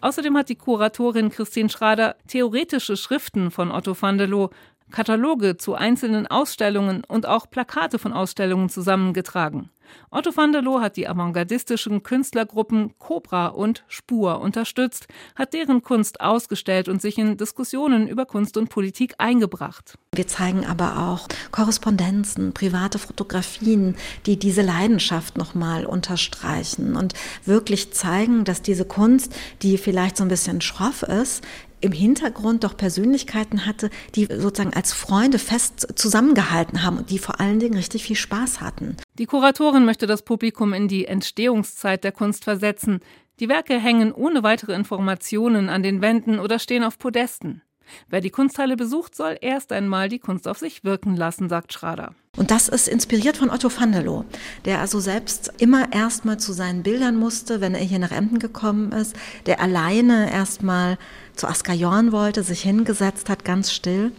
Außerdem 0.01 0.37
hat 0.37 0.49
die 0.49 0.57
Kuratorin 0.57 1.31
Christine 1.31 1.69
Schrader 1.69 2.17
theoretische 2.29 2.97
Schriften 2.97 3.51
von 3.51 3.71
Otto 3.71 3.97
van 4.01 4.19
der 4.19 4.27
Loo, 4.27 4.51
Kataloge 4.91 5.57
zu 5.57 5.75
einzelnen 5.75 6.27
Ausstellungen 6.27 7.03
und 7.05 7.27
auch 7.27 7.51
Plakate 7.51 7.99
von 7.99 8.13
Ausstellungen 8.13 8.69
zusammengetragen. 8.69 9.71
Otto 10.11 10.37
van 10.37 10.53
der 10.53 10.63
Loo 10.63 10.81
hat 10.81 10.97
die 10.97 11.09
avantgardistischen 11.09 12.03
Künstlergruppen 12.03 12.95
Cobra 12.99 13.49
und 13.49 13.85
Spur 13.89 14.41
unterstützt, 14.41 15.09
hat 15.35 15.55
deren 15.55 15.83
Kunst 15.83 16.21
ausgestellt 16.21 16.89
und 16.89 17.03
sich 17.03 17.19
in 17.19 17.37
Diskussionen 17.37 18.09
über 18.09 18.27
Kunst 18.27 18.57
und 18.57 18.69
Politik 18.69 19.15
eingebracht. 19.19 19.99
Wir 20.15 20.27
zeigen 20.27 20.65
aber 20.67 21.09
auch 21.09 21.29
Korrespondenzen, 21.51 22.53
private 22.53 22.99
Fotografien, 22.99 23.97
die 24.27 24.39
diese 24.39 24.63
Leidenschaft 24.63 25.37
nochmal 25.37 25.87
unterstreichen 25.87 26.97
und 26.97 27.15
wirklich 27.45 27.93
zeigen, 27.93 28.45
dass 28.45 28.63
diese 28.63 28.85
Kunst, 28.85 29.35
die 29.63 29.79
vielleicht 29.79 30.17
so 30.17 30.25
ein 30.25 30.29
bisschen 30.29 30.61
schroff 30.61 31.03
ist, 31.03 31.43
im 31.85 31.93
Hintergrund 31.93 32.65
doch 32.65 32.77
Persönlichkeiten 32.77 33.67
hatte, 33.67 33.91
die 34.15 34.25
sozusagen 34.25 34.75
als 34.75 34.93
Freunde 34.95 35.39
fest 35.39 35.87
zusammengehalten 35.95 36.83
haben 36.83 36.99
und 36.99 37.11
die 37.11 37.19
vor 37.19 37.41
allen 37.41 37.61
Dingen 37.61 37.75
richtig 37.75 38.05
viel 38.05 38.17
Spaß 38.17 38.61
hatten. 38.63 38.97
Die 39.19 39.27
Kuratorin 39.27 39.85
möchte 39.85 40.07
das 40.07 40.23
Publikum 40.23 40.73
in 40.73 40.89
die 40.89 41.05
Entstehungszeit 41.05 42.03
der 42.03 42.13
Kunst 42.13 42.45
versetzen. 42.45 43.01
Die 43.39 43.49
Werke 43.49 43.79
hängen 43.79 44.13
ohne 44.13 44.43
weitere 44.43 44.75
Informationen 44.75 45.69
an 45.69 45.83
den 45.83 46.01
Wänden 46.01 46.39
oder 46.39 46.59
stehen 46.59 46.85
auf 46.85 46.99
Podesten. 46.99 47.63
Wer 48.09 48.21
die 48.21 48.31
Kunsthalle 48.31 48.77
besucht, 48.77 49.15
soll 49.15 49.37
erst 49.41 49.73
einmal 49.73 50.09
die 50.09 50.19
Kunst 50.19 50.49
auf 50.49 50.59
sich 50.59 50.85
wirken 50.85 51.17
lassen, 51.17 51.49
sagt 51.49 51.73
Schrader. 51.73 52.15
Und 52.37 52.51
das 52.51 52.69
ist 52.69 52.89
inspiriert 52.89 53.37
von 53.37 53.51
Otto 53.51 53.71
van 53.71 53.93
der 53.93 54.03
Loo, 54.03 54.25
der 54.65 54.81
also 54.81 54.99
selbst 54.99 55.53
immer 55.59 55.93
erstmal 55.93 56.39
zu 56.39 56.53
seinen 56.53 56.83
Bildern 56.83 57.17
musste, 57.17 57.61
wenn 57.61 57.75
er 57.75 57.85
hier 57.85 58.01
nach 58.01 58.11
Emden 58.11 58.41
gekommen 58.41 58.91
ist, 58.93 59.15
der 59.47 59.61
alleine 59.61 60.33
erstmal 60.33 60.99
zu 61.37 61.47
Asker 61.47 61.75
Jorn 61.75 62.13
wollte, 62.13 62.43
sich 62.43 62.63
hingesetzt 62.63 63.29
hat, 63.29 63.45
ganz 63.45 63.73
still. 63.73 64.13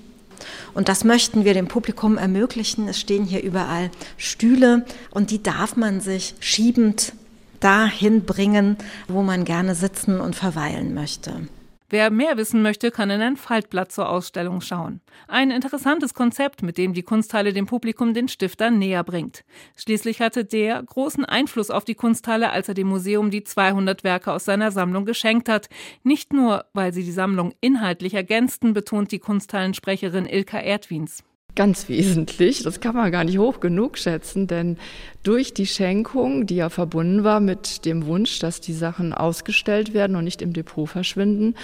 Und 0.73 0.89
das 0.89 1.03
möchten 1.03 1.45
wir 1.45 1.53
dem 1.53 1.67
Publikum 1.67 2.17
ermöglichen. 2.17 2.87
Es 2.87 2.99
stehen 2.99 3.25
hier 3.25 3.41
überall 3.41 3.89
Stühle 4.17 4.85
und 5.11 5.31
die 5.31 5.41
darf 5.41 5.75
man 5.75 6.01
sich 6.01 6.35
schiebend 6.39 7.13
dahin 7.59 8.25
bringen, 8.25 8.77
wo 9.07 9.21
man 9.21 9.45
gerne 9.45 9.75
sitzen 9.75 10.19
und 10.19 10.35
verweilen 10.35 10.93
möchte. 10.93 11.47
Wer 11.89 12.09
mehr 12.09 12.35
wissen 12.35 12.63
möchte, 12.63 12.89
kann 12.89 13.11
in 13.11 13.21
ein 13.21 13.37
Faltblatt 13.37 13.91
zur 13.91 14.09
Ausstellung 14.09 14.61
schauen. 14.61 15.01
Ein 15.27 15.51
interessantes 15.51 16.15
Konzept, 16.15 16.63
mit 16.63 16.79
dem 16.79 16.93
die 16.93 17.03
Kunsthalle 17.03 17.53
dem 17.53 17.67
Publikum 17.67 18.15
den 18.15 18.27
Stifter 18.27 18.71
näher 18.71 19.03
bringt. 19.03 19.45
Schließlich 19.75 20.19
hatte 20.19 20.45
der 20.45 20.81
großen 20.81 21.25
Einfluss 21.25 21.69
auf 21.69 21.85
die 21.85 21.93
Kunsthalle, 21.93 22.49
als 22.49 22.67
er 22.67 22.73
dem 22.73 22.87
Museum 22.87 23.29
die 23.29 23.43
200 23.43 24.03
Werke 24.03 24.33
aus 24.33 24.45
seiner 24.45 24.71
Sammlung 24.71 25.05
geschenkt 25.05 25.47
hat. 25.47 25.69
Nicht 26.01 26.33
nur, 26.33 26.65
weil 26.73 26.91
sie 26.91 27.03
die 27.03 27.11
Sammlung 27.11 27.53
inhaltlich 27.61 28.15
ergänzten, 28.15 28.73
betont 28.73 29.11
die 29.11 29.19
Kunsthallensprecherin 29.19 30.25
Ilka 30.25 30.59
Erdwins 30.59 31.23
ganz 31.55 31.89
wesentlich. 31.89 32.63
Das 32.63 32.79
kann 32.79 32.95
man 32.95 33.11
gar 33.11 33.23
nicht 33.23 33.37
hoch 33.37 33.59
genug 33.59 33.97
schätzen, 33.97 34.47
denn 34.47 34.77
durch 35.23 35.53
die 35.53 35.65
Schenkung, 35.65 36.45
die 36.45 36.57
ja 36.57 36.69
verbunden 36.69 37.23
war 37.23 37.39
mit 37.39 37.85
dem 37.85 38.05
Wunsch, 38.05 38.39
dass 38.39 38.61
die 38.61 38.73
Sachen 38.73 39.13
ausgestellt 39.13 39.93
werden 39.93 40.15
und 40.15 40.23
nicht 40.23 40.41
im 40.41 40.53
Depot 40.53 40.87
verschwinden, 40.87 41.55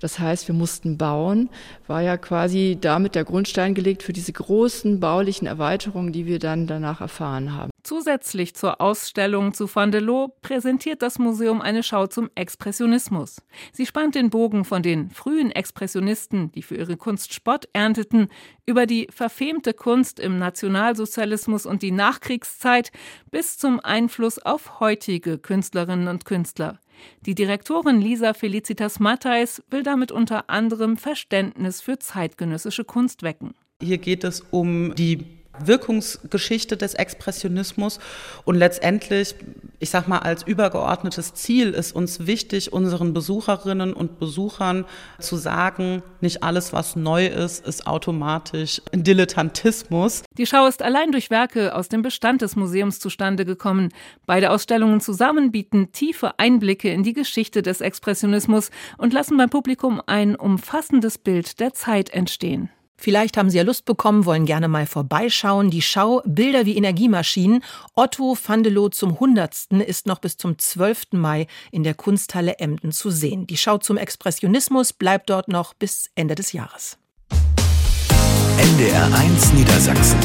das 0.00 0.18
heißt, 0.18 0.48
wir 0.48 0.54
mussten 0.54 0.98
bauen, 0.98 1.48
war 1.86 2.02
ja 2.02 2.16
quasi 2.16 2.76
damit 2.80 3.14
der 3.14 3.24
Grundstein 3.24 3.74
gelegt 3.74 4.02
für 4.02 4.12
diese 4.12 4.32
großen 4.32 5.00
baulichen 5.00 5.46
Erweiterungen, 5.46 6.12
die 6.12 6.26
wir 6.26 6.38
dann 6.38 6.66
danach 6.66 7.00
erfahren 7.00 7.54
haben. 7.54 7.70
Zusätzlich 7.86 8.56
zur 8.56 8.80
Ausstellung 8.80 9.54
zu 9.54 9.72
Van 9.72 9.92
de 9.92 10.00
Loo 10.00 10.30
präsentiert 10.42 11.02
das 11.02 11.20
Museum 11.20 11.60
eine 11.60 11.84
Schau 11.84 12.08
zum 12.08 12.30
Expressionismus. 12.34 13.36
Sie 13.72 13.86
spannt 13.86 14.16
den 14.16 14.28
Bogen 14.28 14.64
von 14.64 14.82
den 14.82 15.08
frühen 15.10 15.52
Expressionisten, 15.52 16.50
die 16.50 16.62
für 16.62 16.74
ihre 16.74 16.96
Kunst 16.96 17.32
Spott 17.32 17.68
ernteten, 17.74 18.26
über 18.66 18.86
die 18.86 19.06
verfemte 19.12 19.72
Kunst 19.72 20.18
im 20.18 20.36
Nationalsozialismus 20.36 21.64
und 21.64 21.82
die 21.82 21.92
Nachkriegszeit 21.92 22.90
bis 23.30 23.56
zum 23.56 23.78
Einfluss 23.78 24.40
auf 24.40 24.80
heutige 24.80 25.38
Künstlerinnen 25.38 26.08
und 26.08 26.24
Künstler. 26.24 26.80
Die 27.20 27.36
Direktorin 27.36 28.00
Lisa 28.00 28.34
Felicitas 28.34 28.98
Matthijs 28.98 29.62
will 29.70 29.84
damit 29.84 30.10
unter 30.10 30.50
anderem 30.50 30.96
Verständnis 30.96 31.82
für 31.82 32.00
zeitgenössische 32.00 32.82
Kunst 32.84 33.22
wecken. 33.22 33.54
Hier 33.80 33.98
geht 33.98 34.24
es 34.24 34.40
um 34.40 34.92
die 34.96 35.35
Wirkungsgeschichte 35.64 36.76
des 36.76 36.94
Expressionismus 36.94 37.98
und 38.44 38.56
letztendlich, 38.56 39.34
ich 39.78 39.90
sag 39.90 40.08
mal, 40.08 40.18
als 40.18 40.42
übergeordnetes 40.42 41.34
Ziel 41.34 41.70
ist 41.70 41.94
uns 41.94 42.26
wichtig, 42.26 42.72
unseren 42.72 43.12
Besucherinnen 43.12 43.92
und 43.92 44.18
Besuchern 44.18 44.84
zu 45.18 45.36
sagen, 45.36 46.02
nicht 46.20 46.42
alles, 46.42 46.72
was 46.72 46.96
neu 46.96 47.26
ist, 47.26 47.66
ist 47.66 47.86
automatisch 47.86 48.82
Dilettantismus. 48.92 50.22
Die 50.38 50.46
Schau 50.46 50.66
ist 50.66 50.82
allein 50.82 51.12
durch 51.12 51.30
Werke 51.30 51.74
aus 51.74 51.88
dem 51.88 52.02
Bestand 52.02 52.42
des 52.42 52.56
Museums 52.56 53.00
zustande 53.00 53.44
gekommen. 53.44 53.90
Beide 54.26 54.50
Ausstellungen 54.50 55.00
zusammen 55.00 55.52
bieten 55.52 55.92
tiefe 55.92 56.38
Einblicke 56.38 56.90
in 56.90 57.02
die 57.02 57.12
Geschichte 57.12 57.62
des 57.62 57.80
Expressionismus 57.80 58.70
und 58.98 59.12
lassen 59.12 59.36
beim 59.36 59.50
Publikum 59.50 60.00
ein 60.06 60.36
umfassendes 60.36 61.18
Bild 61.18 61.60
der 61.60 61.72
Zeit 61.72 62.10
entstehen. 62.10 62.70
Vielleicht 62.96 63.36
haben 63.36 63.50
Sie 63.50 63.58
ja 63.58 63.62
Lust 63.62 63.84
bekommen, 63.84 64.24
wollen 64.24 64.46
gerne 64.46 64.68
mal 64.68 64.86
vorbeischauen. 64.86 65.70
Die 65.70 65.82
Schau 65.82 66.22
Bilder 66.24 66.66
wie 66.66 66.76
Energiemaschinen. 66.76 67.62
Otto 67.94 68.36
Vandelow 68.42 68.88
zum 68.88 69.20
Hundertsten 69.20 69.80
ist 69.80 70.06
noch 70.06 70.18
bis 70.18 70.36
zum 70.36 70.58
12. 70.58 71.12
Mai 71.12 71.46
in 71.70 71.84
der 71.84 71.94
Kunsthalle 71.94 72.58
Emden 72.58 72.92
zu 72.92 73.10
sehen. 73.10 73.46
Die 73.46 73.56
Schau 73.56 73.78
zum 73.78 73.96
Expressionismus 73.96 74.92
bleibt 74.92 75.30
dort 75.30 75.48
noch 75.48 75.74
bis 75.74 76.10
Ende 76.14 76.34
des 76.34 76.52
Jahres. 76.52 76.96
NDR 78.58 79.14
1 79.14 79.52
Niedersachsen. 79.52 80.18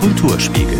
Kulturspiegel. 0.00 0.78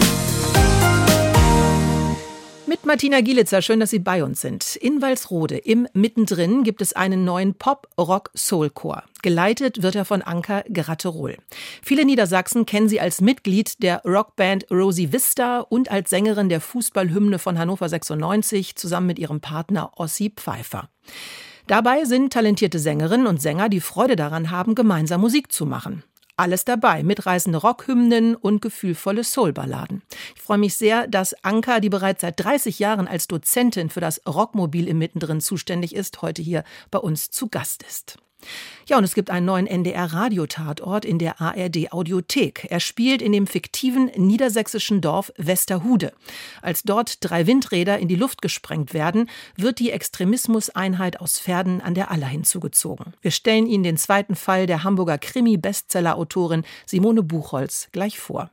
Mit 2.68 2.84
Martina 2.84 3.20
Gielitzer, 3.20 3.62
schön, 3.62 3.78
dass 3.78 3.90
Sie 3.90 4.00
bei 4.00 4.24
uns 4.24 4.40
sind. 4.40 4.74
In 4.74 5.00
Walsrode 5.00 5.56
im 5.56 5.86
Mittendrin 5.92 6.64
gibt 6.64 6.82
es 6.82 6.94
einen 6.94 7.24
neuen 7.24 7.54
Pop-Rock-Soul-Chor. 7.54 9.04
Geleitet 9.22 9.84
wird 9.84 9.94
er 9.94 10.04
von 10.04 10.20
Anka 10.20 10.64
Gratterol. 10.72 11.36
Viele 11.80 12.04
Niedersachsen 12.04 12.66
kennen 12.66 12.88
sie 12.88 13.00
als 13.00 13.20
Mitglied 13.20 13.84
der 13.84 14.02
Rockband 14.04 14.66
Rosie 14.68 15.12
Vista 15.12 15.60
und 15.60 15.92
als 15.92 16.10
Sängerin 16.10 16.48
der 16.48 16.60
Fußballhymne 16.60 17.38
von 17.38 17.56
Hannover 17.56 17.88
96 17.88 18.74
zusammen 18.74 19.06
mit 19.06 19.20
ihrem 19.20 19.40
Partner 19.40 19.92
Ossi 19.94 20.32
Pfeiffer. 20.34 20.88
Dabei 21.68 22.04
sind 22.04 22.32
talentierte 22.32 22.80
Sängerinnen 22.80 23.28
und 23.28 23.40
Sänger, 23.40 23.68
die 23.68 23.80
Freude 23.80 24.16
daran 24.16 24.50
haben, 24.50 24.74
gemeinsam 24.74 25.20
Musik 25.20 25.52
zu 25.52 25.66
machen. 25.66 26.02
Alles 26.38 26.66
dabei, 26.66 27.02
mitreißende 27.02 27.58
Rockhymnen 27.58 28.36
und 28.36 28.60
gefühlvolle 28.60 29.24
Soulballaden. 29.24 30.02
Ich 30.34 30.42
freue 30.42 30.58
mich 30.58 30.76
sehr, 30.76 31.06
dass 31.06 31.32
Anka, 31.42 31.80
die 31.80 31.88
bereits 31.88 32.20
seit 32.20 32.38
30 32.38 32.78
Jahren 32.78 33.08
als 33.08 33.26
Dozentin 33.26 33.88
für 33.88 34.00
das 34.00 34.20
Rockmobil 34.26 34.86
im 34.86 34.98
Mittendrin 34.98 35.40
zuständig 35.40 35.94
ist, 35.94 36.20
heute 36.20 36.42
hier 36.42 36.64
bei 36.90 36.98
uns 36.98 37.30
zu 37.30 37.48
Gast 37.48 37.82
ist. 37.84 38.18
Ja, 38.88 38.98
und 38.98 39.04
es 39.04 39.14
gibt 39.14 39.30
einen 39.30 39.46
neuen 39.46 39.66
NDR-Radiotatort 39.66 41.04
in 41.04 41.18
der 41.18 41.40
ARD-Audiothek. 41.40 42.66
Er 42.70 42.78
spielt 42.78 43.20
in 43.20 43.32
dem 43.32 43.48
fiktiven 43.48 44.12
niedersächsischen 44.16 45.00
Dorf 45.00 45.32
Westerhude. 45.36 46.12
Als 46.62 46.84
dort 46.84 47.18
drei 47.20 47.48
Windräder 47.48 47.98
in 47.98 48.06
die 48.06 48.14
Luft 48.14 48.42
gesprengt 48.42 48.94
werden, 48.94 49.28
wird 49.56 49.80
die 49.80 49.90
Extremismuseinheit 49.90 51.20
aus 51.20 51.40
Pferden 51.40 51.80
an 51.80 51.94
der 51.94 52.12
Aller 52.12 52.28
hinzugezogen. 52.28 53.14
Wir 53.20 53.32
stellen 53.32 53.66
Ihnen 53.66 53.82
den 53.82 53.96
zweiten 53.96 54.36
Fall 54.36 54.66
der 54.66 54.84
Hamburger 54.84 55.18
Krimi-Bestseller-Autorin 55.18 56.64
Simone 56.86 57.24
Buchholz 57.24 57.88
gleich 57.90 58.20
vor. 58.20 58.50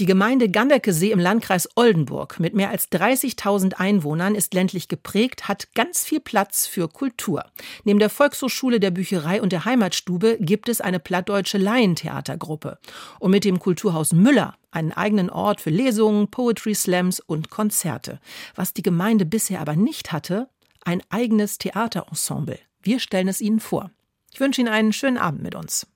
Die 0.00 0.06
Gemeinde 0.06 0.48
Ganderkesee 0.48 1.10
im 1.10 1.18
Landkreis 1.18 1.68
Oldenburg 1.76 2.40
mit 2.40 2.54
mehr 2.54 2.70
als 2.70 2.90
30.000 2.90 3.74
Einwohnern 3.74 4.34
ist 4.34 4.54
ländlich 4.54 4.88
geprägt, 4.88 5.46
hat 5.46 5.74
ganz 5.74 6.06
viel 6.06 6.20
Platz 6.20 6.66
für 6.66 6.88
Kultur. 6.88 7.44
Neben 7.84 7.98
der 7.98 8.08
Volkshochschule, 8.08 8.80
der 8.80 8.92
Bücherei 8.92 9.42
und 9.42 9.52
der 9.52 9.66
Heimatstube 9.66 10.38
gibt 10.40 10.70
es 10.70 10.80
eine 10.80 11.00
plattdeutsche 11.00 11.58
Laientheatergruppe. 11.58 12.78
Und 13.18 13.30
mit 13.30 13.44
dem 13.44 13.58
Kulturhaus 13.58 14.14
Müller 14.14 14.54
einen 14.70 14.92
eigenen 14.92 15.28
Ort 15.28 15.60
für 15.60 15.68
Lesungen, 15.68 16.30
Poetry 16.30 16.74
Slams 16.74 17.20
und 17.20 17.50
Konzerte. 17.50 18.20
Was 18.54 18.72
die 18.72 18.82
Gemeinde 18.82 19.26
bisher 19.26 19.60
aber 19.60 19.76
nicht 19.76 20.12
hatte, 20.12 20.48
ein 20.82 21.02
eigenes 21.10 21.58
Theaterensemble. 21.58 22.58
Wir 22.82 23.00
stellen 23.00 23.28
es 23.28 23.42
Ihnen 23.42 23.60
vor. 23.60 23.90
Ich 24.32 24.40
wünsche 24.40 24.62
Ihnen 24.62 24.72
einen 24.72 24.94
schönen 24.94 25.18
Abend 25.18 25.42
mit 25.42 25.54
uns. 25.54 25.86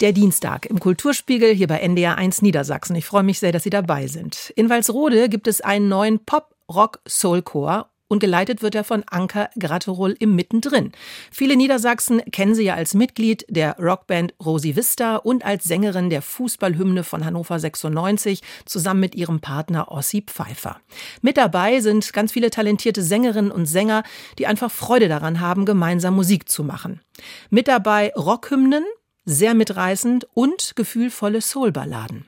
Der 0.00 0.12
Dienstag 0.12 0.64
im 0.64 0.80
Kulturspiegel 0.80 1.52
hier 1.52 1.66
bei 1.66 1.80
NDR 1.80 2.16
1 2.16 2.40
Niedersachsen. 2.40 2.96
Ich 2.96 3.04
freue 3.04 3.22
mich 3.22 3.38
sehr, 3.38 3.52
dass 3.52 3.64
Sie 3.64 3.70
dabei 3.70 4.06
sind. 4.06 4.50
In 4.56 4.70
Walsrode 4.70 5.28
gibt 5.28 5.46
es 5.46 5.60
einen 5.60 5.90
neuen 5.90 6.24
Pop-Rock-Soul-Chor 6.24 7.90
und 8.08 8.18
geleitet 8.18 8.62
wird 8.62 8.74
er 8.74 8.82
von 8.82 9.04
Anka 9.10 9.50
Gratterol 9.58 10.16
im 10.18 10.34
Mittendrin. 10.34 10.92
Viele 11.30 11.54
Niedersachsen 11.54 12.22
kennen 12.32 12.54
sie 12.54 12.64
ja 12.64 12.76
als 12.76 12.94
Mitglied 12.94 13.44
der 13.50 13.76
Rockband 13.78 14.32
Rosi 14.42 14.74
Vista 14.74 15.16
und 15.16 15.44
als 15.44 15.64
Sängerin 15.64 16.08
der 16.08 16.22
Fußballhymne 16.22 17.04
von 17.04 17.26
Hannover 17.26 17.58
96 17.58 18.40
zusammen 18.64 19.00
mit 19.00 19.14
ihrem 19.14 19.40
Partner 19.40 19.92
Ossi 19.92 20.24
Pfeiffer. 20.26 20.80
Mit 21.20 21.36
dabei 21.36 21.80
sind 21.80 22.14
ganz 22.14 22.32
viele 22.32 22.48
talentierte 22.48 23.02
Sängerinnen 23.02 23.52
und 23.52 23.66
Sänger, 23.66 24.02
die 24.38 24.46
einfach 24.46 24.70
Freude 24.70 25.08
daran 25.08 25.40
haben, 25.40 25.66
gemeinsam 25.66 26.16
Musik 26.16 26.48
zu 26.48 26.64
machen. 26.64 27.02
Mit 27.50 27.68
dabei 27.68 28.14
Rockhymnen, 28.16 28.84
sehr 29.24 29.54
mitreißend 29.54 30.26
und 30.34 30.74
gefühlvolle 30.76 31.40
Soulballaden. 31.40 32.26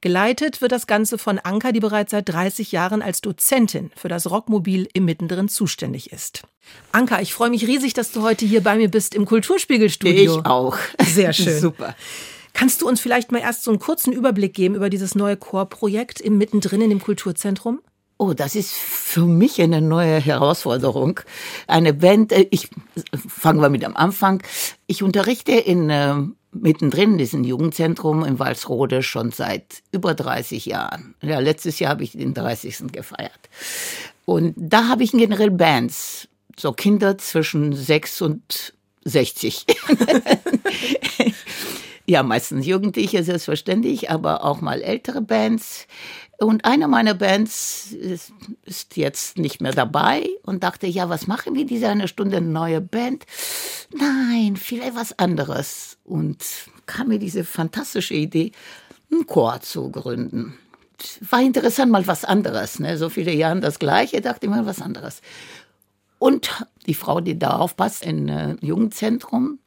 Geleitet 0.00 0.60
wird 0.60 0.72
das 0.72 0.86
Ganze 0.86 1.18
von 1.18 1.38
Anka, 1.38 1.72
die 1.72 1.80
bereits 1.80 2.10
seit 2.12 2.28
30 2.28 2.72
Jahren 2.72 3.02
als 3.02 3.20
Dozentin 3.20 3.90
für 3.96 4.08
das 4.08 4.30
Rockmobil 4.30 4.88
im 4.92 5.04
Mittendrin 5.04 5.48
zuständig 5.48 6.12
ist. 6.12 6.42
Anka, 6.92 7.20
ich 7.20 7.34
freue 7.34 7.50
mich 7.50 7.66
riesig, 7.66 7.94
dass 7.94 8.12
du 8.12 8.22
heute 8.22 8.46
hier 8.46 8.62
bei 8.62 8.76
mir 8.76 8.90
bist 8.90 9.14
im 9.14 9.26
Kulturspiegelstudio. 9.26 10.38
Ich 10.38 10.46
auch. 10.46 10.76
Sehr 11.02 11.32
schön. 11.34 11.58
Super. 11.58 11.94
Kannst 12.52 12.82
du 12.82 12.88
uns 12.88 13.00
vielleicht 13.00 13.32
mal 13.32 13.40
erst 13.40 13.64
so 13.64 13.70
einen 13.72 13.80
kurzen 13.80 14.12
Überblick 14.12 14.54
geben 14.54 14.76
über 14.76 14.88
dieses 14.88 15.14
neue 15.14 15.36
Chorprojekt 15.36 16.20
im 16.20 16.38
Mittendrin 16.38 16.80
in 16.80 16.90
dem 16.90 17.00
Kulturzentrum? 17.00 17.80
Oh, 18.16 18.32
das 18.32 18.54
ist 18.54 18.72
für 18.72 19.26
mich 19.26 19.60
eine 19.60 19.80
neue 19.80 20.20
Herausforderung. 20.20 21.20
Eine 21.66 21.92
Band, 21.92 22.32
äh, 22.32 22.46
ich 22.50 22.68
fangen 23.28 23.60
wir 23.60 23.70
mit 23.70 23.84
am 23.84 23.96
Anfang. 23.96 24.42
Ich 24.86 25.02
unterrichte 25.02 25.52
in 25.52 25.90
äh, 25.90 26.14
mittendrin 26.52 27.18
diesem 27.18 27.44
Jugendzentrum 27.44 28.24
in 28.24 28.38
Walsrode 28.38 29.02
schon 29.02 29.32
seit 29.32 29.82
über 29.90 30.14
30 30.14 30.66
Jahren. 30.66 31.14
Ja, 31.22 31.40
letztes 31.40 31.80
Jahr 31.80 31.90
habe 31.90 32.04
ich 32.04 32.12
den 32.12 32.34
30. 32.34 32.92
gefeiert. 32.92 33.32
Und 34.24 34.54
da 34.56 34.88
habe 34.88 35.02
ich 35.02 35.12
generell 35.12 35.50
Bands, 35.50 36.28
so 36.56 36.72
Kinder 36.72 37.18
zwischen 37.18 37.74
6 37.74 38.22
und 38.22 38.74
60. 39.04 39.66
ja, 42.06 42.22
meistens 42.22 42.66
Jugendliche, 42.66 43.22
selbstverständlich, 43.22 44.10
aber 44.10 44.44
auch 44.44 44.60
mal 44.60 44.80
ältere 44.80 45.20
Bands. 45.20 45.86
Und 46.38 46.64
eine 46.64 46.88
meiner 46.88 47.14
Bands 47.14 47.92
ist, 47.92 48.32
ist, 48.64 48.96
jetzt 48.96 49.38
nicht 49.38 49.60
mehr 49.60 49.72
dabei 49.72 50.28
und 50.42 50.64
dachte, 50.64 50.86
ja, 50.86 51.08
was 51.08 51.26
machen 51.26 51.54
wir 51.54 51.64
diese 51.64 51.88
eine 51.88 52.08
Stunde 52.08 52.40
neue 52.40 52.80
Band? 52.80 53.24
Nein, 53.92 54.56
vielleicht 54.56 54.96
was 54.96 55.18
anderes. 55.18 55.96
Und 56.04 56.44
kam 56.86 57.08
mir 57.08 57.18
diese 57.18 57.44
fantastische 57.44 58.14
Idee, 58.14 58.52
einen 59.10 59.26
Chor 59.26 59.60
zu 59.60 59.90
gründen. 59.90 60.58
War 61.20 61.40
interessant, 61.40 61.92
mal 61.92 62.06
was 62.06 62.24
anderes. 62.24 62.78
Ne? 62.80 62.98
So 62.98 63.08
viele 63.08 63.32
Jahre 63.32 63.60
das 63.60 63.78
Gleiche, 63.78 64.20
dachte 64.20 64.46
ich 64.46 64.50
mal 64.50 64.66
was 64.66 64.82
anderes. 64.82 65.20
Und 66.18 66.50
die 66.86 66.94
Frau, 66.94 67.20
die 67.20 67.38
da 67.38 67.56
aufpasst, 67.56 68.04
im 68.04 68.28
äh, 68.28 68.56
Jugendzentrum, 68.60 69.58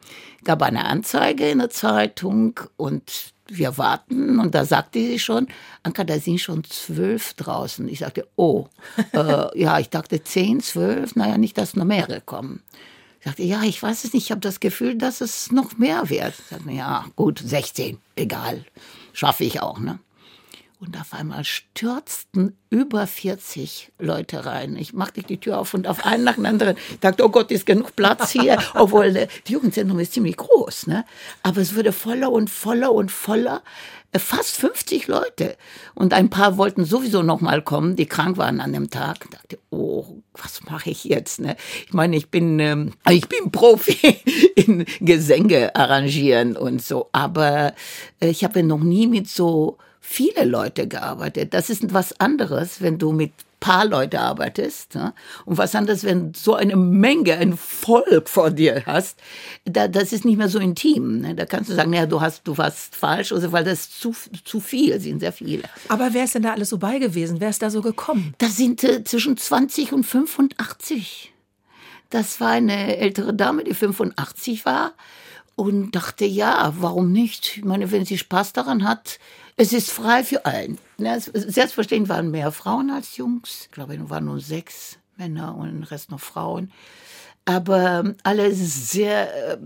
gab 0.44 0.62
eine 0.64 0.86
Anzeige 0.86 1.50
in 1.50 1.60
der 1.60 1.70
Zeitung 1.70 2.60
und 2.78 3.34
wir 3.50 3.78
warten 3.78 4.40
und 4.40 4.56
da 4.56 4.66
sagte 4.66 5.00
sie 5.00 5.20
schon, 5.20 5.48
Anka, 5.84 6.04
da 6.04 6.20
sind 6.20 6.40
schon 6.40 6.64
zwölf 6.64 7.34
draußen. 7.34 7.88
Ich 7.88 8.00
sagte, 8.00 8.28
oh, 8.36 8.68
äh, 9.14 9.60
ja, 9.60 9.80
ich 9.80 9.90
dachte 9.90 10.24
zehn, 10.24 10.62
zwölf, 10.62 11.16
naja, 11.16 11.38
nicht, 11.38 11.58
dass 11.58 11.76
noch 11.76 11.86
mehrere 11.86 12.22
kommen. 12.22 12.62
Ich 13.20 13.26
sagte, 13.26 13.44
ja, 13.44 13.64
ich 13.64 13.82
weiß 13.82 14.04
es 14.04 14.14
nicht, 14.14 14.26
ich 14.26 14.32
habe 14.32 14.42
das 14.42 14.60
Gefühl, 14.60 14.96
dass 14.96 15.22
es 15.22 15.52
noch 15.52 15.78
mehr 15.78 16.10
wird. 16.10 16.34
Ich 16.38 16.46
sagte, 16.46 16.72
ja, 16.72 17.06
gut, 17.16 17.42
16, 17.44 17.98
egal, 18.16 18.66
schaffe 19.14 19.44
ich 19.44 19.62
auch, 19.62 19.80
ne? 19.80 20.00
Und 20.80 20.96
auf 21.00 21.12
einmal 21.12 21.44
stürzten 21.44 22.56
über 22.70 23.08
40 23.08 23.94
Leute 23.98 24.46
rein. 24.46 24.76
Ich 24.76 24.94
machte 24.94 25.24
die 25.24 25.40
Tür 25.40 25.58
auf 25.58 25.74
und 25.74 25.88
auf 25.88 26.06
einen 26.06 26.24
nach 26.24 26.36
dem 26.36 26.46
anderen. 26.46 26.78
Ich 26.92 27.00
dachte, 27.00 27.26
oh 27.26 27.30
Gott, 27.30 27.50
ist 27.50 27.66
genug 27.66 27.96
Platz 27.96 28.30
hier. 28.30 28.60
Obwohl, 28.76 29.16
äh, 29.16 29.28
die 29.48 29.54
Jugendzentrum 29.54 30.00
ist 30.00 30.13
ziemlich 30.13 30.38
groß, 30.38 30.86
ne? 30.86 31.04
Aber 31.42 31.62
es 31.62 31.76
wurde 31.76 31.92
voller 31.92 32.32
und 32.32 32.52
voller 32.52 32.92
und 32.92 33.12
voller. 33.12 33.63
Äh, 34.12 34.20
fast 34.20 34.56
50 34.58 35.08
Leute. 35.08 35.58
Und 35.96 36.13
ein 36.13 36.30
paar 36.30 36.58
wollten 36.58 36.86
sowieso 36.86 37.24
noch 37.24 37.42
mal 37.42 37.63
kommen, 37.63 37.96
die 37.96 38.06
krank 38.06 38.38
waren 38.38 38.62
an 38.62 38.72
dem 38.72 38.92
Tag. 38.92 39.18
Ich 39.24 39.30
dachte, 39.32 39.60
oh, 39.72 40.22
was 40.34 40.63
mache 40.70 40.92
ich 40.92 41.06
jetzt, 41.06 41.40
ne? 41.40 41.56
Ich 41.88 41.94
meine, 41.94 42.16
ich 42.16 42.30
bin, 42.30 42.60
ähm, 42.60 42.94
ich 43.10 43.28
bin 43.28 43.50
Profi 43.50 44.22
in 44.56 44.86
Gesänge 45.00 45.76
arrangieren 45.76 46.56
und 46.56 46.84
so. 46.84 47.10
Aber 47.13 47.74
äh, 48.20 48.30
ich 48.30 48.44
habe 48.44 48.62
noch 48.62 48.82
nie 48.82 49.08
mit 49.08 49.28
so 49.28 49.80
viele 50.10 50.46
Leute 50.46 50.88
gearbeitet. 50.88 51.54
Das 51.54 51.70
ist 51.70 51.93
was 51.93 52.17
anderes, 52.20 52.82
wenn 52.82 52.98
du 52.98 53.12
mit 53.12 53.34
paar 53.60 53.86
Leute 53.86 54.22
arbeitest. 54.22 54.96
Ne? 54.96 55.13
Und 55.46 55.58
was 55.58 55.76
anderes, 55.76 56.06
wenn 56.06 56.34
so 56.34 56.56
eine 56.56 56.78
Menge, 56.78 57.36
ein 57.36 57.58
Volk 57.58 58.30
vor 58.30 58.52
dir 58.52 58.84
hast, 58.86 59.20
da, 59.65 59.89
das 59.89 60.13
ist 60.13 60.24
nicht 60.24 60.38
mehr 60.38 60.48
so 60.48 60.60
intim. 60.60 61.22
Ne? 61.22 61.36
Da 61.36 61.46
kannst 61.46 61.70
du 61.70 61.76
sagen, 61.76 61.91
naja, 61.91 62.06
du 62.06 62.22
hast, 62.22 62.48
du 62.48 62.58
warst 62.58 62.96
falsch, 62.96 63.34
also, 63.34 63.52
weil 63.52 63.65
das 63.65 63.89
zu, 64.00 64.15
zu 64.46 64.62
viel 64.62 65.00
sind, 65.02 65.20
sehr 65.20 65.34
viele. 65.34 65.63
Aber 65.89 66.13
wer 66.13 66.24
ist 66.24 66.36
denn 66.36 66.43
da 66.43 66.54
alles 66.54 66.70
so 66.70 66.78
bei 66.78 67.00
gewesen? 67.00 67.41
Wer 67.41 67.50
ist 67.50 67.62
da 67.62 67.70
so 67.70 67.82
gekommen? 67.82 68.34
Da 68.38 68.48
sind 68.48 68.84
äh, 68.86 69.04
zwischen 69.04 69.36
20 69.36 69.91
und 69.91 70.06
85. 70.06 71.34
Das 72.10 72.39
war 72.39 72.52
eine 72.52 72.96
ältere 72.96 73.34
Dame, 73.34 73.65
die 73.65 73.74
85 73.74 74.65
war 74.65 74.93
und 75.58 75.91
dachte, 75.96 76.24
ja, 76.24 76.74
warum 76.78 77.12
nicht? 77.12 77.58
Ich 77.58 77.65
meine, 77.65 77.91
wenn 77.91 78.06
sie 78.06 78.17
Spaß 78.17 78.54
daran 78.54 78.88
hat, 78.88 79.20
es 79.58 79.74
ist 79.74 79.91
frei 79.91 80.24
für 80.24 80.46
allen. 80.46 80.78
Selbstverständlich 80.98 82.10
waren 82.10 82.32
mehr 82.32 82.52
Frauen 82.52 82.91
als 82.91 83.17
Jungs. 83.17 83.63
Ich 83.65 83.72
glaube, 83.72 83.96
es 83.96 84.10
waren 84.10 84.26
nur 84.26 84.39
sechs 84.39 85.00
Männer 85.17 85.56
und 85.56 85.67
den 85.67 85.84
Rest 85.84 86.12
noch 86.12 86.20
Frauen. 86.20 86.72
Aber 87.46 88.13
alle 88.24 88.54
sehr, 88.54 89.54
äh, 89.54 89.58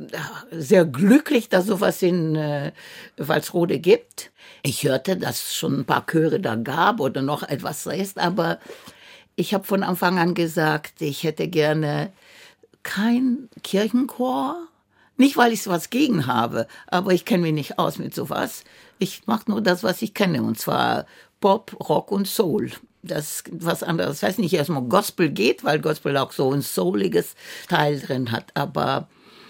sehr 0.52 0.86
glücklich, 0.86 1.50
dass 1.50 1.66
sowas 1.66 2.02
in 2.02 2.36
äh, 2.36 2.72
Walsrode 3.18 3.80
gibt. 3.80 4.32
Ich 4.62 4.84
hörte, 4.84 5.18
dass 5.18 5.42
es 5.42 5.56
schon 5.56 5.80
ein 5.80 5.86
paar 5.86 6.06
Chöre 6.06 6.40
da 6.40 6.56
gab 6.56 7.00
oder 7.00 7.22
noch 7.22 7.44
etwas 7.44 7.86
ist, 7.88 8.20
aber 8.20 8.60
ich 9.36 9.54
habe 9.54 9.64
von 9.64 9.82
Anfang 9.84 10.20
an 10.20 10.36
gesagt, 10.36 11.02
ich 11.02 11.24
hätte 11.24 11.48
gerne 11.48 12.12
kein 12.84 13.50
Kirchenchor. 13.64 14.68
Nicht, 15.22 15.38
weil 15.38 15.54
ich 15.54 15.62
sowas 15.62 15.92
gegen 15.92 16.26
habe, 16.26 16.66
aber 16.88 17.12
ich 17.14 17.26
kenne 17.26 17.44
mich 17.44 17.54
nicht 17.54 17.78
aus 17.78 18.00
mit 18.00 18.16
sowas. 18.16 18.64
Ich 18.98 19.28
mache 19.28 19.52
nur 19.52 19.62
das, 19.62 19.84
was 19.84 20.02
ich 20.02 20.16
kenne, 20.16 20.42
und 20.42 20.58
zwar 20.58 21.06
Pop, 21.40 21.78
Rock 21.80 22.12
und 22.12 22.28
Soul. 22.28 22.72
Das 23.04 23.42
ist 23.42 23.44
was 23.52 23.84
anderes. 23.84 24.20
Das 24.20 24.30
heißt 24.30 24.40
nicht 24.40 24.54
erstmal 24.54 24.82
Gospel 24.82 25.30
geht, 25.30 25.64
weil 25.64 25.80
Gospel 25.80 26.18
auch 26.18 26.32
so 26.32 26.52
ein 26.52 26.64
souliges 26.64 27.36
Teil 27.70 28.00
drin 28.00 28.32
hat, 28.32 28.46
aber 28.56 29.10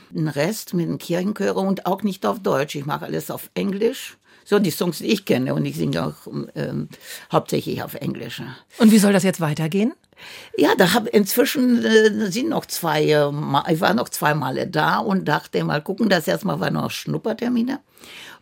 den 0.10 0.28
Rest 0.28 0.74
mit 0.74 0.90
den 0.90 0.98
Kirchenchöre 0.98 1.62
und 1.62 1.86
auch 1.86 2.04
nicht 2.04 2.26
auf 2.26 2.42
Deutsch. 2.42 2.76
Ich 2.76 2.86
mache 2.86 3.06
alles 3.06 3.32
auf 3.32 3.50
Englisch. 3.54 4.18
So 4.46 4.60
die 4.60 4.72
Songs, 4.72 5.00
die 5.00 5.08
ich 5.08 5.26
kenne 5.26 5.54
und 5.54 5.66
ich 5.66 5.76
singe 5.76 6.06
auch 6.06 6.32
ähm, 6.56 6.90
hauptsächlich 7.32 7.84
auf 7.84 7.94
Englisch. 7.96 8.42
Und 8.78 8.92
wie 8.92 8.98
soll 8.98 9.14
das 9.14 9.24
jetzt 9.24 9.42
weitergehen? 9.42 9.94
Ja, 10.58 10.76
da 10.78 10.94
habe 10.94 11.10
inzwischen 11.10 11.84
äh, 11.84 12.32
sind 12.32 12.50
noch 12.50 12.66
zwei, 12.66 13.04
äh, 13.06 13.32
ich 13.74 13.82
war 13.82 13.94
noch 13.94 14.10
zwei 14.10 14.34
Male 14.34 14.68
da 14.68 14.98
und 14.98 15.26
dachte 15.26 15.64
mal 15.64 15.82
gucken, 15.82 16.10
das 16.10 16.28
erstmal 16.28 16.60
war 16.60 16.72
noch 16.72 16.92
Schnuppertermine. 16.92 17.80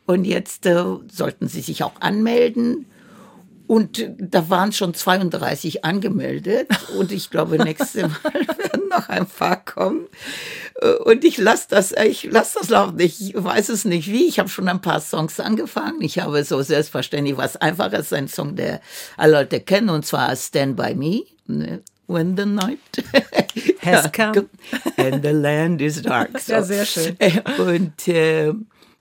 Und 0.06 0.26
jetzt 0.26 0.66
äh, 0.66 0.84
sollten 1.12 1.48
Sie 1.48 1.62
sich 1.62 1.84
auch 1.84 1.94
anmelden. 2.00 2.86
Und 3.70 4.04
da 4.18 4.50
waren 4.50 4.72
schon 4.72 4.96
32 4.96 5.86
angemeldet. 5.86 6.68
Und 6.98 7.12
ich 7.12 7.30
glaube, 7.30 7.64
nächste 7.64 8.02
Mal 8.08 8.34
werden 8.34 8.90
noch 8.90 9.10
ein 9.10 9.28
paar 9.28 9.64
kommen. 9.64 10.08
Äh, 10.82 10.94
und 10.94 11.24
ich 11.24 11.38
lasse 11.38 11.68
das, 11.70 11.92
ich 11.92 12.24
lasse 12.24 12.58
das 12.60 12.70
laufen. 12.70 13.00
Ich 13.00 13.32
weiß 13.36 13.70
es 13.70 13.86
nicht 13.86 14.08
wie. 14.12 14.28
Ich 14.28 14.40
habe 14.40 14.50
schon 14.50 14.68
ein 14.68 14.82
paar 14.82 15.00
Songs 15.00 15.40
angefangen. 15.40 16.02
Ich 16.02 16.18
habe 16.18 16.44
so 16.44 16.64
selbstverständlich 16.64 17.38
was 17.38 17.58
Einfaches, 17.58 18.12
ein 18.12 18.28
Song, 18.28 18.56
der 18.56 18.82
alle 19.18 19.34
Leute 19.34 19.60
kennen, 19.60 19.92
und 19.92 20.04
zwar 20.04 20.36
Stand 20.36 20.76
By 20.76 20.96
Me. 20.96 21.22
Ne? 21.46 21.84
When 22.08 22.36
the 22.36 22.48
night 22.48 22.80
has 23.86 24.12
come 24.12 24.50
and 24.98 25.24
the 25.24 25.30
land 25.30 25.80
is 25.80 26.02
dark. 26.02 26.40
So. 26.40 26.54
Ja, 26.54 26.64
sehr 26.64 26.86
schön. 26.88 27.16
Und 27.60 28.08
äh, 28.08 28.52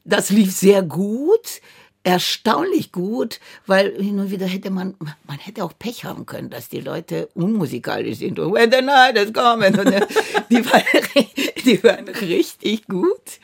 das 0.04 0.28
lief 0.28 0.54
sehr 0.54 0.82
gut, 0.82 1.62
erstaunlich 2.04 2.92
gut, 2.92 3.40
weil 3.66 3.94
hin 4.00 4.18
und 4.18 4.30
wieder 4.30 4.46
hätte 4.46 4.70
man, 4.70 4.94
man 5.26 5.38
hätte 5.38 5.64
auch 5.64 5.72
Pech 5.78 6.04
haben 6.04 6.26
können, 6.26 6.50
dass 6.50 6.68
die 6.68 6.80
Leute 6.80 7.28
unmusikalisch 7.34 8.18
sind. 8.18 8.38
Und 8.38 8.54
when 8.54 8.70
the 8.70 8.80
night 8.80 9.16
is 9.16 9.32
coming. 9.32 9.78
Und, 9.78 9.94
die, 10.50 10.64
waren, 10.64 11.26
die 11.64 11.84
waren 11.84 12.08
richtig 12.08 12.86
gut. 12.86 13.40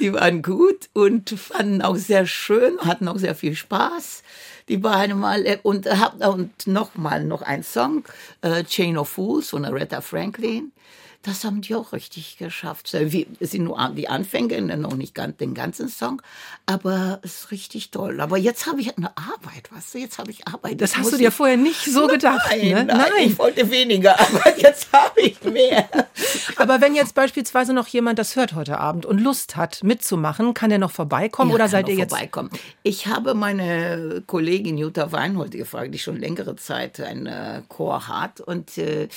Die 0.00 0.12
waren 0.12 0.42
gut 0.42 0.90
und 0.92 1.30
fanden 1.30 1.80
auch 1.82 1.96
sehr 1.96 2.26
schön, 2.26 2.78
hatten 2.80 3.08
auch 3.08 3.18
sehr 3.18 3.34
viel 3.34 3.54
Spaß. 3.54 4.22
Die 4.68 4.76
beiden 4.76 5.18
mal 5.18 5.58
und, 5.62 5.88
und 6.20 6.66
noch 6.66 6.94
mal 6.94 7.24
noch 7.24 7.42
ein 7.42 7.62
Song, 7.62 8.04
äh, 8.42 8.64
Chain 8.64 8.96
of 8.96 9.08
Fools 9.08 9.50
von 9.50 9.64
Aretha 9.64 10.00
Franklin. 10.00 10.72
Das 11.22 11.44
haben 11.44 11.60
die 11.60 11.76
auch 11.76 11.92
richtig 11.92 12.36
geschafft. 12.36 12.92
Es 12.92 13.50
sind 13.52 13.64
nur 13.64 13.78
die 13.96 14.08
Anfänge, 14.08 14.60
ne, 14.60 14.76
noch 14.76 14.96
nicht 14.96 15.16
den 15.40 15.54
ganzen 15.54 15.88
Song, 15.88 16.20
aber 16.66 17.20
es 17.22 17.42
ist 17.42 17.50
richtig 17.52 17.92
toll. 17.92 18.20
Aber 18.20 18.36
jetzt 18.38 18.66
habe 18.66 18.80
ich 18.80 18.96
eine 18.96 19.16
Arbeit, 19.16 19.70
weißt 19.70 19.94
du, 19.94 19.98
jetzt 19.98 20.18
habe 20.18 20.32
ich 20.32 20.48
Arbeit. 20.48 20.80
Das 20.80 20.96
hast 20.96 21.12
du 21.12 21.16
dir 21.16 21.30
vorher 21.30 21.56
nicht 21.56 21.84
so 21.84 22.08
gedacht, 22.08 22.44
nein, 22.50 22.60
ne? 22.60 22.84
Nein, 22.84 22.86
nein, 22.86 23.10
ich 23.26 23.38
wollte 23.38 23.70
weniger, 23.70 24.18
aber 24.20 24.58
jetzt 24.58 24.92
habe 24.92 25.20
ich 25.20 25.40
mehr. 25.44 25.88
aber 26.56 26.80
wenn 26.80 26.96
jetzt 26.96 27.14
beispielsweise 27.14 27.72
noch 27.72 27.86
jemand 27.86 28.18
das 28.18 28.34
hört 28.34 28.54
heute 28.54 28.78
Abend 28.78 29.06
und 29.06 29.18
Lust 29.18 29.54
hat, 29.54 29.84
mitzumachen, 29.84 30.54
kann 30.54 30.72
er 30.72 30.78
noch 30.78 30.90
vorbeikommen 30.90 31.50
ja, 31.50 31.54
oder 31.54 31.68
seid 31.68 31.88
ihr 31.88 31.94
jetzt? 31.94 32.10
Vorbeikommen. 32.10 32.50
Ich 32.82 33.06
habe 33.06 33.34
meine 33.34 34.24
Kollegin 34.26 34.76
Jutta 34.76 35.12
Weinhold 35.12 35.52
gefragt, 35.52 35.94
die 35.94 36.00
schon 36.00 36.16
längere 36.16 36.56
Zeit 36.56 36.98
einen 37.00 37.62
Chor 37.68 38.08
hat 38.08 38.40
und 38.40 38.76
äh, 38.76 39.08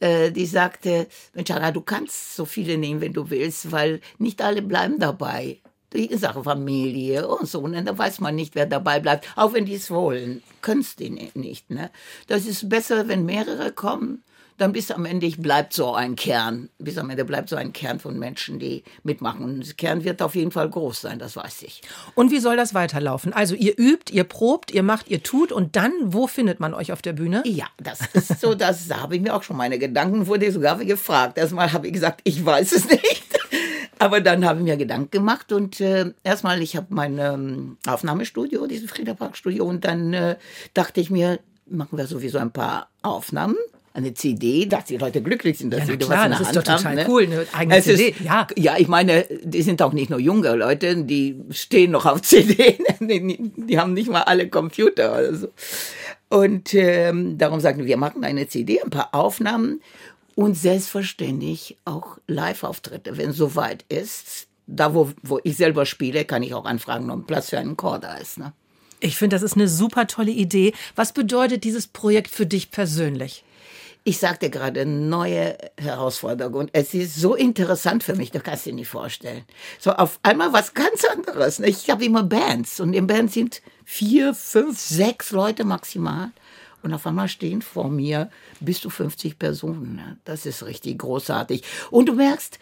äh 0.00 0.30
die 0.30 0.46
sagte, 0.46 1.08
Mensch, 1.50 1.72
du 1.72 1.80
kannst 1.80 2.36
so 2.36 2.44
viele 2.44 2.78
nehmen, 2.78 3.00
wenn 3.00 3.12
du 3.12 3.30
willst, 3.30 3.72
weil 3.72 4.00
nicht 4.18 4.42
alle 4.42 4.62
bleiben 4.62 4.98
dabei. 4.98 5.58
Die 5.92 6.16
Sache 6.16 6.42
Familie 6.42 7.28
und 7.28 7.46
so. 7.46 7.60
Und 7.60 7.74
da 7.84 7.98
weiß 7.98 8.20
man 8.20 8.34
nicht, 8.34 8.54
wer 8.54 8.64
dabei 8.64 8.98
bleibt. 8.98 9.26
Auch 9.36 9.52
wenn 9.52 9.66
die 9.66 9.74
es 9.74 9.90
wollen, 9.90 10.42
können 10.62 10.80
es 10.80 10.96
die 10.96 11.10
nicht. 11.10 11.70
Ne? 11.70 11.90
Das 12.28 12.46
ist 12.46 12.68
besser, 12.68 13.08
wenn 13.08 13.26
mehrere 13.26 13.72
kommen 13.72 14.22
dann 14.58 14.72
bis 14.72 14.90
am 14.90 15.04
Ende 15.04 15.28
bleibt 15.30 15.72
so 15.72 15.94
ein 15.94 16.16
Kern, 16.16 16.68
bis 16.78 16.98
am 16.98 17.10
Ende 17.10 17.24
bleibt 17.24 17.48
so 17.48 17.56
ein 17.56 17.72
Kern 17.72 17.98
von 17.98 18.18
Menschen, 18.18 18.58
die 18.58 18.84
mitmachen. 19.02 19.44
Und 19.44 19.66
der 19.66 19.74
Kern 19.74 20.04
wird 20.04 20.22
auf 20.22 20.34
jeden 20.34 20.50
Fall 20.50 20.68
groß 20.68 21.00
sein, 21.00 21.18
das 21.18 21.36
weiß 21.36 21.62
ich. 21.62 21.82
Und 22.14 22.30
wie 22.30 22.38
soll 22.38 22.56
das 22.56 22.74
weiterlaufen? 22.74 23.32
Also 23.32 23.54
ihr 23.54 23.78
übt, 23.78 24.12
ihr 24.12 24.24
probt, 24.24 24.70
ihr 24.70 24.82
macht, 24.82 25.08
ihr 25.08 25.22
tut 25.22 25.52
und 25.52 25.76
dann, 25.76 25.92
wo 26.04 26.26
findet 26.26 26.60
man 26.60 26.74
euch 26.74 26.92
auf 26.92 27.02
der 27.02 27.12
Bühne? 27.12 27.42
Ja, 27.46 27.66
das 27.78 28.00
ist 28.12 28.40
so, 28.40 28.54
das 28.54 28.88
da 28.88 29.00
habe 29.00 29.16
ich 29.16 29.22
mir 29.22 29.34
auch 29.34 29.42
schon 29.42 29.56
meine 29.56 29.78
Gedanken, 29.78 30.26
wurde 30.26 30.50
sogar 30.52 30.76
gefragt. 30.84 31.38
Erstmal 31.38 31.72
habe 31.72 31.86
ich 31.86 31.92
gesagt, 31.92 32.20
ich 32.24 32.44
weiß 32.44 32.72
es 32.72 32.88
nicht. 32.88 33.38
Aber 33.98 34.20
dann 34.20 34.44
habe 34.44 34.58
ich 34.58 34.64
mir 34.64 34.76
Gedanken 34.76 35.12
gemacht 35.12 35.52
und 35.52 35.80
äh, 35.80 36.12
erstmal, 36.24 36.60
ich 36.60 36.76
habe 36.76 36.88
mein 36.90 37.18
ähm, 37.18 37.76
Aufnahmestudio, 37.86 38.66
dieses 38.66 38.90
Friederparkstudio, 38.90 39.64
und 39.64 39.84
dann 39.84 40.12
äh, 40.12 40.36
dachte 40.74 41.00
ich 41.00 41.08
mir, 41.08 41.38
machen 41.66 41.96
wir 41.96 42.06
sowieso 42.08 42.38
ein 42.38 42.50
paar 42.50 42.88
Aufnahmen 43.02 43.54
eine 43.94 44.14
CD, 44.14 44.66
dass 44.66 44.86
die 44.86 44.96
Leute 44.96 45.22
glücklich 45.22 45.58
sind, 45.58 45.72
dass 45.72 45.80
ja, 45.80 45.86
sie 45.86 45.96
klar, 45.98 46.10
was 46.10 46.24
in 46.24 46.30
der 46.30 46.38
das 46.38 46.48
Hand 46.48 46.56
ist 46.56 46.56
doch 46.56 46.62
total 46.62 46.84
haben, 46.84 46.94
ne? 46.96 47.06
cool, 47.08 47.22
eine 47.24 47.46
eigene 47.52 47.76
es 47.76 47.84
CD. 47.84 48.08
Ist, 48.08 48.20
ja. 48.20 48.46
ja, 48.56 48.76
ich 48.78 48.88
meine, 48.88 49.26
die 49.42 49.62
sind 49.62 49.82
auch 49.82 49.92
nicht 49.92 50.10
nur 50.10 50.18
junge 50.18 50.54
Leute, 50.54 51.04
die 51.04 51.40
stehen 51.50 51.90
noch 51.90 52.06
auf 52.06 52.22
CD, 52.22 52.78
die, 53.00 53.78
haben 53.78 53.92
nicht 53.92 54.10
mal 54.10 54.22
alle 54.22 54.48
Computer 54.48 55.12
oder 55.12 55.34
so. 55.34 55.48
Und 56.28 56.72
ähm, 56.72 57.36
darum 57.36 57.60
sagten 57.60 57.80
wir, 57.80 57.86
wir 57.86 57.96
machen 57.98 58.24
eine 58.24 58.48
CD, 58.48 58.80
ein 58.80 58.90
paar 58.90 59.14
Aufnahmen 59.14 59.82
und 60.34 60.56
selbstverständlich 60.56 61.76
auch 61.84 62.18
Live-Auftritte, 62.26 63.18
wenn 63.18 63.30
es 63.30 63.36
soweit 63.36 63.84
ist. 63.88 64.46
Da, 64.66 64.94
wo, 64.94 65.10
wo 65.22 65.40
ich 65.42 65.56
selber 65.56 65.84
spiele, 65.84 66.24
kann 66.24 66.42
ich 66.42 66.54
auch 66.54 66.64
anfragen, 66.64 67.10
ob 67.10 67.18
ein 67.18 67.26
Platz 67.26 67.50
für 67.50 67.58
einen 67.58 67.76
Chor 67.76 67.98
da 67.98 68.14
ist. 68.14 68.38
Ne? 68.38 68.54
Ich 69.00 69.16
finde, 69.16 69.34
das 69.36 69.42
ist 69.42 69.54
eine 69.54 69.68
super 69.68 70.06
tolle 70.06 70.30
Idee. 70.30 70.72
Was 70.94 71.12
bedeutet 71.12 71.64
dieses 71.64 71.86
Projekt 71.88 72.28
für 72.30 72.46
dich 72.46 72.70
persönlich? 72.70 73.44
Ich 74.04 74.18
sagte 74.18 74.50
gerade, 74.50 74.84
neue 74.84 75.56
Herausforderung. 75.78 76.54
Und 76.54 76.70
es 76.72 76.92
ist 76.92 77.16
so 77.16 77.34
interessant 77.34 78.02
für 78.02 78.16
mich, 78.16 78.32
du 78.32 78.40
kannst 78.40 78.66
dir 78.66 78.72
nicht 78.72 78.88
vorstellen. 78.88 79.44
So 79.78 79.92
auf 79.92 80.18
einmal 80.22 80.52
was 80.52 80.74
ganz 80.74 81.04
anderes. 81.04 81.60
Ich 81.60 81.88
habe 81.88 82.04
immer 82.04 82.24
Bands 82.24 82.80
und 82.80 82.94
in 82.94 83.06
Bands 83.06 83.34
sind 83.34 83.62
vier, 83.84 84.34
fünf, 84.34 84.80
sechs 84.80 85.30
Leute 85.30 85.64
maximal. 85.64 86.32
Und 86.82 86.92
auf 86.92 87.06
einmal 87.06 87.28
stehen 87.28 87.62
vor 87.62 87.88
mir 87.88 88.28
bis 88.58 88.80
zu 88.80 88.90
50 88.90 89.38
Personen. 89.38 90.20
Das 90.24 90.46
ist 90.46 90.64
richtig 90.64 90.98
großartig. 90.98 91.62
Und 91.92 92.08
du 92.08 92.14
merkst, 92.14 92.58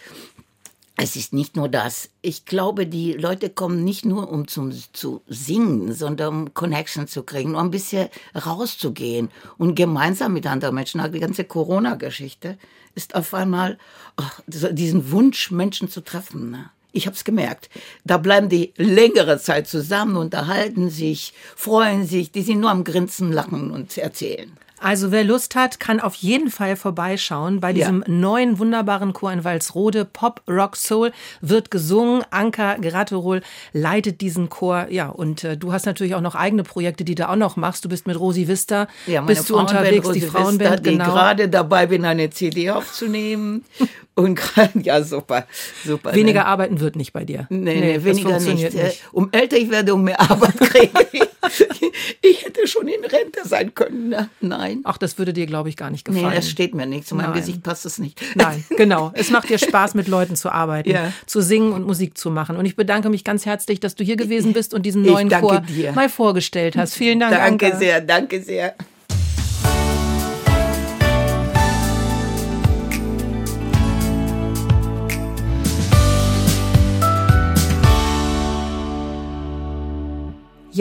es 1.02 1.16
ist 1.16 1.32
nicht 1.32 1.56
nur 1.56 1.70
das. 1.70 2.10
Ich 2.20 2.44
glaube, 2.44 2.86
die 2.86 3.14
Leute 3.14 3.48
kommen 3.48 3.84
nicht 3.84 4.04
nur, 4.04 4.30
um 4.30 4.46
zum, 4.46 4.70
zu 4.92 5.22
singen, 5.26 5.94
sondern 5.94 6.28
um 6.34 6.54
Connection 6.54 7.08
zu 7.08 7.22
kriegen, 7.22 7.54
um 7.54 7.60
ein 7.60 7.70
bisschen 7.70 8.08
rauszugehen 8.34 9.30
und 9.56 9.76
gemeinsam 9.76 10.34
mit 10.34 10.46
anderen 10.46 10.74
Menschen. 10.74 11.00
Die 11.10 11.20
ganze 11.20 11.44
Corona-Geschichte 11.44 12.58
ist 12.94 13.14
auf 13.14 13.32
einmal 13.32 13.78
oh, 14.18 14.24
diesen 14.46 15.10
Wunsch, 15.10 15.50
Menschen 15.50 15.88
zu 15.88 16.02
treffen. 16.02 16.50
Ne? 16.50 16.70
Ich 16.92 17.06
habe 17.06 17.16
es 17.16 17.24
gemerkt. 17.24 17.70
Da 18.04 18.18
bleiben 18.18 18.50
die 18.50 18.74
längere 18.76 19.38
Zeit 19.38 19.68
zusammen, 19.68 20.16
unterhalten 20.16 20.90
sich, 20.90 21.32
freuen 21.56 22.06
sich. 22.06 22.30
Die 22.30 22.42
sind 22.42 22.60
nur 22.60 22.70
am 22.70 22.84
Grinsen, 22.84 23.32
Lachen 23.32 23.70
und 23.70 23.96
erzählen. 23.96 24.52
Also 24.81 25.12
wer 25.12 25.25
Lust 25.25 25.55
hat, 25.57 25.79
kann 25.79 26.01
auf 26.01 26.14
jeden 26.14 26.51
Fall 26.51 26.75
vorbeischauen 26.75 27.61
bei 27.61 27.75
diesem 27.75 28.03
ja. 28.07 28.12
neuen 28.12 28.59
wunderbaren 28.59 29.12
Chor 29.12 29.31
in 29.31 29.45
Walsrode. 29.45 30.07
Pop, 30.07 30.40
Rock, 30.49 30.77
Soul 30.77 31.12
wird 31.43 31.71
gesungen. 31.71 32.25
Anka 32.31 32.77
Geraterol 32.77 33.43
leitet 33.75 34.23
diesen 34.23 34.49
Chor. 34.49 34.87
Ja, 34.88 35.09
und 35.09 35.45
äh, 35.45 35.59
du 35.59 35.73
hast 35.73 35.85
natürlich 35.85 36.14
auch 36.14 36.23
noch 36.23 36.35
eigene 36.35 36.62
Projekte, 36.62 37.05
die 37.05 37.14
du 37.14 37.29
auch 37.29 37.37
noch 37.37 37.57
machst. 37.57 37.85
Du 37.85 37.90
bist 37.90 38.07
mit 38.07 38.19
Rosi 38.19 38.49
Vista, 38.49 38.88
ja, 39.07 39.21
bist 39.21 39.51
du 39.51 39.59
unterwegs, 39.59 40.07
Rosi 40.07 40.21
die 40.21 40.27
Frauenband, 40.27 40.61
Vista, 40.61 40.77
die 40.77 40.90
genau. 40.93 41.05
gerade 41.05 41.49
dabei 41.51 41.87
bin, 41.87 42.07
eine 42.07 42.31
CD 42.31 42.71
aufzunehmen. 42.71 43.64
Und 44.14 44.35
gerade, 44.35 44.81
ja, 44.81 45.03
super, 45.03 45.47
super. 45.85 46.14
Weniger 46.14 46.40
ne? 46.40 46.47
arbeiten 46.47 46.81
wird 46.81 46.97
nicht 46.97 47.12
bei 47.12 47.25
dir. 47.25 47.47
Nee, 47.49 47.75
nee, 47.75 47.81
nee 47.81 48.05
weniger 48.05 48.38
nicht. 48.40 48.75
nicht. 48.75 49.03
Um 49.12 49.29
älter 49.33 49.57
ich 49.57 49.71
werde, 49.71 49.95
um 49.95 50.05
mehr 50.05 50.21
Arbeit 50.21 50.59
kriege 50.59 50.90
ich. 51.12 51.23
ich 52.22 52.44
hätte 52.44 52.66
schon 52.66 52.88
in 52.88 53.04
Rente 53.04 53.46
sein 53.46 53.74
können. 53.74 54.08
Ne? 54.10 54.28
Nein. 54.40 54.80
Ach, 54.84 54.98
das 54.98 55.18
würde 55.18 55.32
dir, 55.32 55.46
glaube 55.46 55.68
ich, 55.68 55.76
gar 55.76 55.90
nicht 55.90 56.04
gefallen. 56.04 56.28
Nee, 56.28 56.34
das 56.34 56.48
steht 56.48 56.74
mir 56.74 56.86
nicht. 56.86 57.06
Zu 57.06 57.14
meinem 57.14 57.30
Nein. 57.30 57.40
Gesicht 57.40 57.62
passt 57.62 57.86
es 57.86 57.98
nicht. 57.98 58.20
Nein, 58.34 58.64
genau. 58.76 59.12
Es 59.14 59.30
macht 59.30 59.48
dir 59.48 59.58
Spaß, 59.58 59.94
mit 59.94 60.08
Leuten 60.08 60.36
zu 60.36 60.50
arbeiten, 60.50 60.90
ja. 60.90 61.12
zu 61.26 61.40
singen 61.40 61.72
und 61.72 61.86
Musik 61.86 62.16
zu 62.16 62.30
machen. 62.30 62.56
Und 62.56 62.64
ich 62.66 62.76
bedanke 62.76 63.10
mich 63.10 63.24
ganz 63.24 63.46
herzlich, 63.46 63.80
dass 63.80 63.94
du 63.94 64.04
hier 64.04 64.16
gewesen 64.16 64.52
bist 64.52 64.74
und 64.74 64.84
diesen 64.84 65.02
neuen 65.06 65.28
Chor 65.30 65.60
dir. 65.60 65.92
mal 65.92 66.08
vorgestellt 66.08 66.76
hast. 66.76 66.94
Vielen 66.94 67.20
Dank. 67.20 67.34
Danke 67.34 67.66
Anke. 67.66 67.78
sehr, 67.78 68.00
danke 68.00 68.42
sehr. 68.42 68.74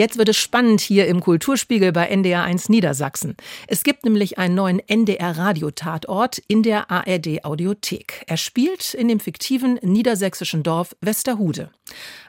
Jetzt 0.00 0.16
wird 0.16 0.30
es 0.30 0.38
spannend 0.38 0.80
hier 0.80 1.08
im 1.08 1.20
Kulturspiegel 1.20 1.92
bei 1.92 2.06
NDR 2.06 2.42
1 2.42 2.70
Niedersachsen. 2.70 3.36
Es 3.66 3.82
gibt 3.82 4.06
nämlich 4.06 4.38
einen 4.38 4.54
neuen 4.54 4.78
NDR 4.78 5.36
Radiotatort 5.36 6.38
in 6.48 6.62
der 6.62 6.90
ARD 6.90 7.44
Audiothek. 7.44 8.24
Er 8.26 8.38
spielt 8.38 8.94
in 8.94 9.08
dem 9.08 9.20
fiktiven 9.20 9.78
niedersächsischen 9.82 10.62
Dorf 10.62 10.96
Westerhude. 11.02 11.70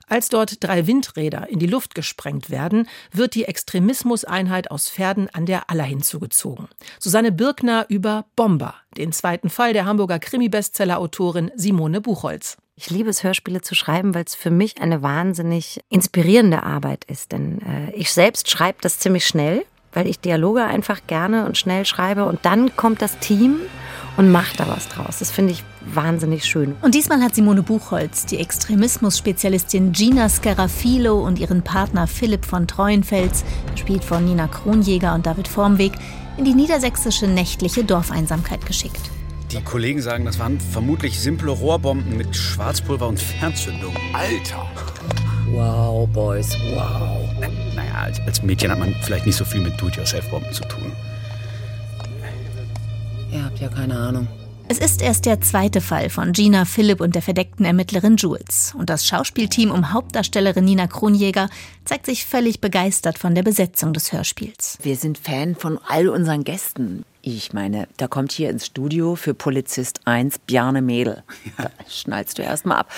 Als 0.05 0.27
dort 0.27 0.61
drei 0.61 0.85
Windräder 0.85 1.47
in 1.47 1.59
die 1.59 1.65
Luft 1.65 1.95
gesprengt 1.95 2.49
werden, 2.49 2.89
wird 3.13 3.35
die 3.35 3.45
Extremismuseinheit 3.45 4.69
aus 4.69 4.89
Pferden 4.89 5.29
an 5.29 5.45
der 5.45 5.69
Aller 5.69 5.85
hinzugezogen. 5.85 6.67
Susanne 6.99 7.31
Birkner 7.31 7.85
über 7.87 8.25
Bomber, 8.35 8.75
den 8.97 9.13
zweiten 9.13 9.49
Fall 9.49 9.71
der 9.71 9.85
Hamburger 9.85 10.19
Krimi-Bestseller-Autorin 10.19 11.51
Simone 11.55 12.01
Buchholz. 12.01 12.57
Ich 12.83 12.89
liebe 12.89 13.11
es, 13.11 13.23
Hörspiele 13.23 13.61
zu 13.61 13.75
schreiben, 13.75 14.15
weil 14.15 14.23
es 14.23 14.33
für 14.33 14.49
mich 14.49 14.81
eine 14.81 15.03
wahnsinnig 15.03 15.81
inspirierende 15.89 16.63
Arbeit 16.63 17.03
ist. 17.03 17.31
Denn 17.31 17.61
äh, 17.61 17.91
ich 17.91 18.11
selbst 18.11 18.49
schreibe 18.49 18.79
das 18.81 18.97
ziemlich 18.97 19.27
schnell, 19.27 19.63
weil 19.93 20.07
ich 20.07 20.19
Dialoge 20.19 20.63
einfach 20.63 21.01
gerne 21.05 21.45
und 21.45 21.59
schnell 21.59 21.85
schreibe. 21.85 22.25
Und 22.25 22.39
dann 22.41 22.75
kommt 22.75 23.03
das 23.03 23.19
Team 23.19 23.57
und 24.17 24.31
macht 24.31 24.59
da 24.59 24.67
was 24.67 24.89
draus. 24.89 25.19
Das 25.19 25.29
finde 25.29 25.51
ich 25.53 25.63
wahnsinnig 25.93 26.45
schön. 26.45 26.75
Und 26.81 26.95
diesmal 26.95 27.21
hat 27.21 27.35
Simone 27.35 27.61
Buchholz, 27.61 28.25
die 28.25 28.39
Extremismus-Spezialistin 28.39 29.91
Gina 29.91 30.27
Scarafilo 30.27 31.23
und 31.23 31.37
ihren 31.37 31.61
Partner 31.61 32.07
Philipp 32.07 32.45
von 32.45 32.67
Treuenfels, 32.67 33.45
gespielt 33.73 34.03
von 34.03 34.25
Nina 34.25 34.47
Kronjäger 34.47 35.13
und 35.13 35.27
David 35.27 35.47
Formweg, 35.47 35.93
in 36.37 36.45
die 36.45 36.55
niedersächsische 36.55 37.27
nächtliche 37.27 37.83
Dorfeinsamkeit 37.83 38.65
geschickt. 38.65 39.11
Die 39.51 39.61
Kollegen 39.61 40.01
sagen, 40.01 40.23
das 40.23 40.39
waren 40.39 40.59
vermutlich 40.61 41.19
simple 41.19 41.51
Rohrbomben 41.51 42.15
mit 42.15 42.33
Schwarzpulver 42.33 43.07
und 43.07 43.19
Fernzündung. 43.19 43.93
Alter! 44.13 44.65
Wow, 45.49 46.07
Boys, 46.07 46.55
wow. 46.73 47.27
Naja, 47.75 47.95
als, 48.03 48.19
als 48.21 48.41
Mädchen 48.41 48.71
hat 48.71 48.79
man 48.79 48.95
vielleicht 49.01 49.25
nicht 49.25 49.35
so 49.35 49.43
viel 49.43 49.59
mit 49.59 49.79
Do-it-yourself-Bomben 49.81 50.53
zu 50.53 50.63
tun. 50.63 50.93
Ihr 53.29 53.43
habt 53.43 53.59
ja 53.59 53.67
keine 53.67 53.97
Ahnung. 53.97 54.27
Es 54.69 54.77
ist 54.79 55.01
erst 55.01 55.25
der 55.25 55.41
zweite 55.41 55.81
Fall 55.81 56.09
von 56.09 56.31
Gina 56.31 56.63
Philipp 56.63 57.01
und 57.01 57.13
der 57.13 57.21
verdeckten 57.21 57.65
Ermittlerin 57.65 58.15
Jules. 58.15 58.73
Und 58.77 58.89
das 58.89 59.05
Schauspielteam 59.05 59.69
um 59.69 59.91
Hauptdarstellerin 59.91 60.63
Nina 60.63 60.87
Kronjäger 60.87 61.49
zeigt 61.83 62.05
sich 62.05 62.25
völlig 62.25 62.61
begeistert 62.61 63.17
von 63.17 63.35
der 63.35 63.43
Besetzung 63.43 63.91
des 63.91 64.13
Hörspiels. 64.13 64.77
Wir 64.81 64.95
sind 64.95 65.17
Fan 65.17 65.55
von 65.55 65.77
all 65.89 66.07
unseren 66.07 66.45
Gästen. 66.45 67.03
Ich 67.23 67.53
meine, 67.53 67.87
da 67.97 68.07
kommt 68.07 68.31
hier 68.31 68.49
ins 68.49 68.65
Studio 68.65 69.15
für 69.15 69.35
Polizist 69.35 70.01
1 70.05 70.39
Bjarne 70.39 70.81
Mädel. 70.81 71.23
Da 71.57 71.69
schnallst 71.87 72.39
du 72.39 72.41
erst 72.41 72.65
mal 72.65 72.77
ab. 72.77 72.91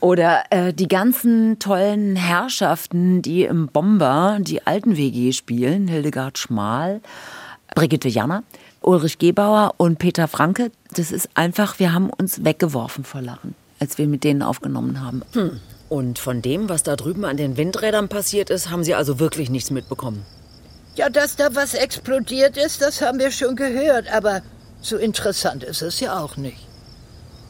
Oder 0.00 0.44
äh, 0.48 0.72
die 0.72 0.88
ganzen 0.88 1.58
tollen 1.58 2.16
Herrschaften, 2.16 3.20
die 3.20 3.44
im 3.44 3.68
Bomber 3.68 4.38
die 4.40 4.66
alten 4.66 4.96
WG 4.96 5.32
spielen. 5.32 5.88
Hildegard 5.88 6.38
Schmal, 6.38 7.02
Brigitte 7.74 8.08
Janner, 8.08 8.44
Ulrich 8.80 9.18
Gebauer 9.18 9.74
und 9.76 9.98
Peter 9.98 10.26
Franke. 10.26 10.70
Das 10.94 11.12
ist 11.12 11.28
einfach, 11.34 11.78
wir 11.78 11.92
haben 11.92 12.08
uns 12.08 12.44
weggeworfen 12.44 13.04
vor 13.04 13.20
Lachen, 13.20 13.54
als 13.78 13.98
wir 13.98 14.06
mit 14.06 14.24
denen 14.24 14.40
aufgenommen 14.40 15.02
haben. 15.02 15.22
Hm. 15.32 15.60
Und 15.90 16.18
von 16.18 16.40
dem, 16.40 16.70
was 16.70 16.82
da 16.82 16.96
drüben 16.96 17.26
an 17.26 17.36
den 17.36 17.58
Windrädern 17.58 18.08
passiert 18.08 18.48
ist, 18.48 18.70
haben 18.70 18.84
Sie 18.84 18.94
also 18.94 19.20
wirklich 19.20 19.50
nichts 19.50 19.70
mitbekommen? 19.70 20.24
Ja, 20.96 21.10
dass 21.10 21.36
da 21.36 21.54
was 21.54 21.74
explodiert 21.74 22.56
ist, 22.56 22.80
das 22.80 23.02
haben 23.02 23.18
wir 23.18 23.30
schon 23.30 23.54
gehört, 23.54 24.10
aber 24.10 24.40
so 24.80 24.96
interessant 24.96 25.62
ist 25.62 25.82
es 25.82 26.00
ja 26.00 26.18
auch 26.18 26.36
nicht. 26.38 26.66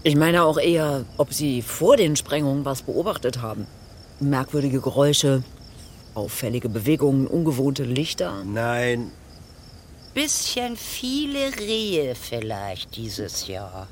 Ich 0.02 0.16
meine 0.16 0.42
auch 0.42 0.58
eher, 0.58 1.04
ob 1.16 1.32
Sie 1.32 1.62
vor 1.62 1.96
den 1.96 2.16
Sprengungen 2.16 2.64
was 2.64 2.82
beobachtet 2.82 3.42
haben. 3.42 3.66
Merkwürdige 4.18 4.80
Geräusche, 4.80 5.42
auffällige 6.14 6.68
Bewegungen, 6.68 7.26
ungewohnte 7.26 7.84
Lichter. 7.84 8.42
Nein. 8.44 9.12
Bisschen 10.14 10.76
viele 10.76 11.56
Rehe 11.58 12.14
vielleicht 12.14 12.96
dieses 12.96 13.46
Jahr. 13.46 13.86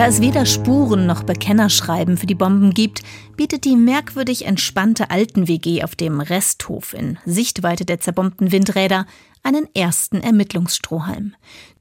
Da 0.00 0.06
es 0.06 0.22
weder 0.22 0.46
Spuren 0.46 1.04
noch 1.04 1.24
Bekennerschreiben 1.24 2.16
für 2.16 2.24
die 2.24 2.34
Bomben 2.34 2.72
gibt, 2.72 3.02
bietet 3.36 3.66
die 3.66 3.76
merkwürdig 3.76 4.46
entspannte 4.46 5.10
Alten-WG 5.10 5.84
auf 5.84 5.94
dem 5.94 6.22
Resthof 6.22 6.94
in 6.94 7.18
Sichtweite 7.26 7.84
der 7.84 8.00
zerbombten 8.00 8.50
Windräder 8.50 9.04
einen 9.42 9.68
ersten 9.74 10.22
Ermittlungsstrohhalm. 10.22 11.34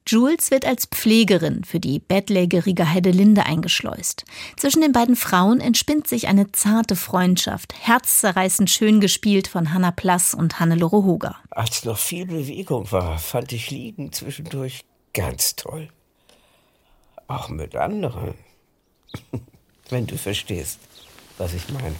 Jules 0.05 0.51
wird 0.51 0.65
als 0.65 0.87
Pflegerin 0.87 1.63
für 1.63 1.79
die 1.79 1.99
bettlägerige 1.99 2.91
Heidelinde 2.91 3.45
eingeschleust. 3.45 4.25
Zwischen 4.57 4.81
den 4.81 4.91
beiden 4.91 5.15
Frauen 5.15 5.61
entspinnt 5.61 6.05
sich 6.05 6.27
eine 6.27 6.51
zarte 6.51 6.97
Freundschaft, 6.97 7.73
herzzerreißend 7.79 8.69
schön 8.69 8.99
gespielt 8.99 9.47
von 9.47 9.73
Hannah 9.73 9.91
Plass 9.91 10.33
und 10.33 10.59
Hannelore 10.59 11.05
Hoger. 11.05 11.37
Als 11.51 11.85
noch 11.85 11.97
viel 11.97 12.25
Bewegung 12.25 12.91
war, 12.91 13.17
fand 13.17 13.53
ich 13.53 13.71
Liegen 13.71 14.11
zwischendurch 14.11 14.83
ganz 15.13 15.55
toll. 15.55 15.87
Auch 17.29 17.47
mit 17.47 17.75
anderen. 17.75 18.33
Wenn 19.89 20.07
du 20.07 20.17
verstehst, 20.17 20.79
was 21.37 21.53
ich 21.53 21.69
meine. 21.69 21.95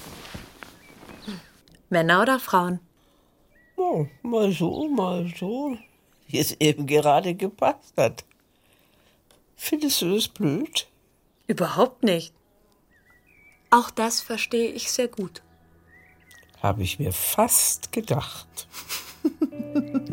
Männer 1.89 2.24
oder 2.24 2.39
Frauen? 2.39 2.80
Oh, 3.78 4.08
mal 4.24 4.52
so, 4.52 4.89
mal 4.89 5.32
so. 5.39 5.78
Wie 6.28 6.39
es 6.39 6.54
eben 6.60 6.88
gerade 6.88 7.36
gepasst 7.36 7.94
hat. 7.96 8.26
Findest 9.56 10.02
du 10.02 10.15
das 10.15 10.28
blöd? 10.28 10.88
Überhaupt 11.46 12.04
nicht. 12.04 12.34
Auch 13.70 13.92
das 13.92 14.22
verstehe 14.22 14.72
ich 14.72 14.92
sehr 14.92 15.10
gut. 15.10 15.44
Habe 16.63 16.82
ich 16.82 16.98
mir 16.98 17.13
fast 17.13 17.92
gedacht. 17.92 18.68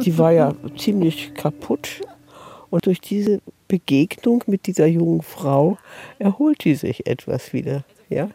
Die 0.05 0.18
war 0.18 0.33
ja 0.33 0.55
ziemlich 0.76 1.33
kaputt. 1.33 2.02
Und 2.68 2.85
durch 2.85 3.00
diese 3.00 3.40
Begegnung 3.68 4.44
mit 4.46 4.66
dieser 4.66 4.87
jungen 4.87 5.22
Frau 5.22 5.79
erholt 6.18 6.62
sie 6.62 6.74
sich 6.74 7.07
etwas 7.07 7.52
wieder. 7.52 7.85
Ja? 8.09 8.31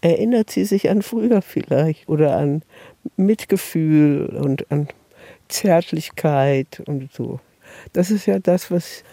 Erinnert 0.00 0.50
sie 0.50 0.64
sich 0.64 0.90
an 0.90 1.02
früher 1.02 1.42
vielleicht 1.42 2.08
oder 2.08 2.36
an 2.36 2.62
Mitgefühl 3.16 4.26
und 4.26 4.70
an 4.70 4.88
Zärtlichkeit 5.48 6.82
und 6.86 7.12
so. 7.12 7.40
Das 7.92 8.10
ist 8.10 8.26
ja 8.26 8.38
das, 8.38 8.70
was, 8.70 9.04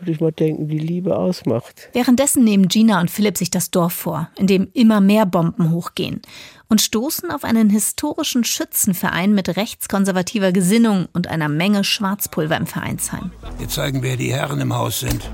würde 0.00 0.12
ich 0.12 0.20
mal 0.20 0.32
denken, 0.32 0.68
die 0.68 0.78
Liebe 0.78 1.16
ausmacht. 1.16 1.88
Währenddessen 1.92 2.44
nehmen 2.44 2.68
Gina 2.68 3.00
und 3.00 3.10
Philipp 3.10 3.36
sich 3.36 3.50
das 3.50 3.70
Dorf 3.70 3.92
vor, 3.92 4.30
in 4.36 4.46
dem 4.46 4.68
immer 4.72 5.00
mehr 5.00 5.26
Bomben 5.26 5.70
hochgehen 5.70 6.22
und 6.68 6.80
stoßen 6.80 7.30
auf 7.30 7.44
einen 7.44 7.68
historischen 7.68 8.44
Schützenverein 8.44 9.34
mit 9.34 9.56
rechtskonservativer 9.56 10.52
Gesinnung 10.52 11.08
und 11.12 11.26
einer 11.26 11.48
Menge 11.48 11.84
Schwarzpulver 11.84 12.56
im 12.56 12.66
Vereinsheim. 12.66 13.32
Wir 13.58 13.68
zeigen, 13.68 14.02
wer 14.02 14.16
die 14.16 14.32
Herren 14.32 14.60
im 14.60 14.74
Haus 14.74 15.00
sind. 15.00 15.30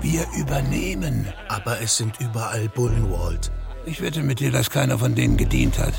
Wir 0.00 0.26
übernehmen. 0.36 1.26
Aber 1.48 1.80
es 1.80 1.96
sind 1.96 2.20
überall 2.20 2.68
Bullen, 2.68 3.10
Walt. 3.10 3.50
Ich 3.86 4.02
wette 4.02 4.22
mit 4.22 4.40
dir, 4.40 4.50
dass 4.50 4.70
keiner 4.70 4.98
von 4.98 5.14
denen 5.14 5.36
gedient 5.36 5.78
hat. 5.78 5.94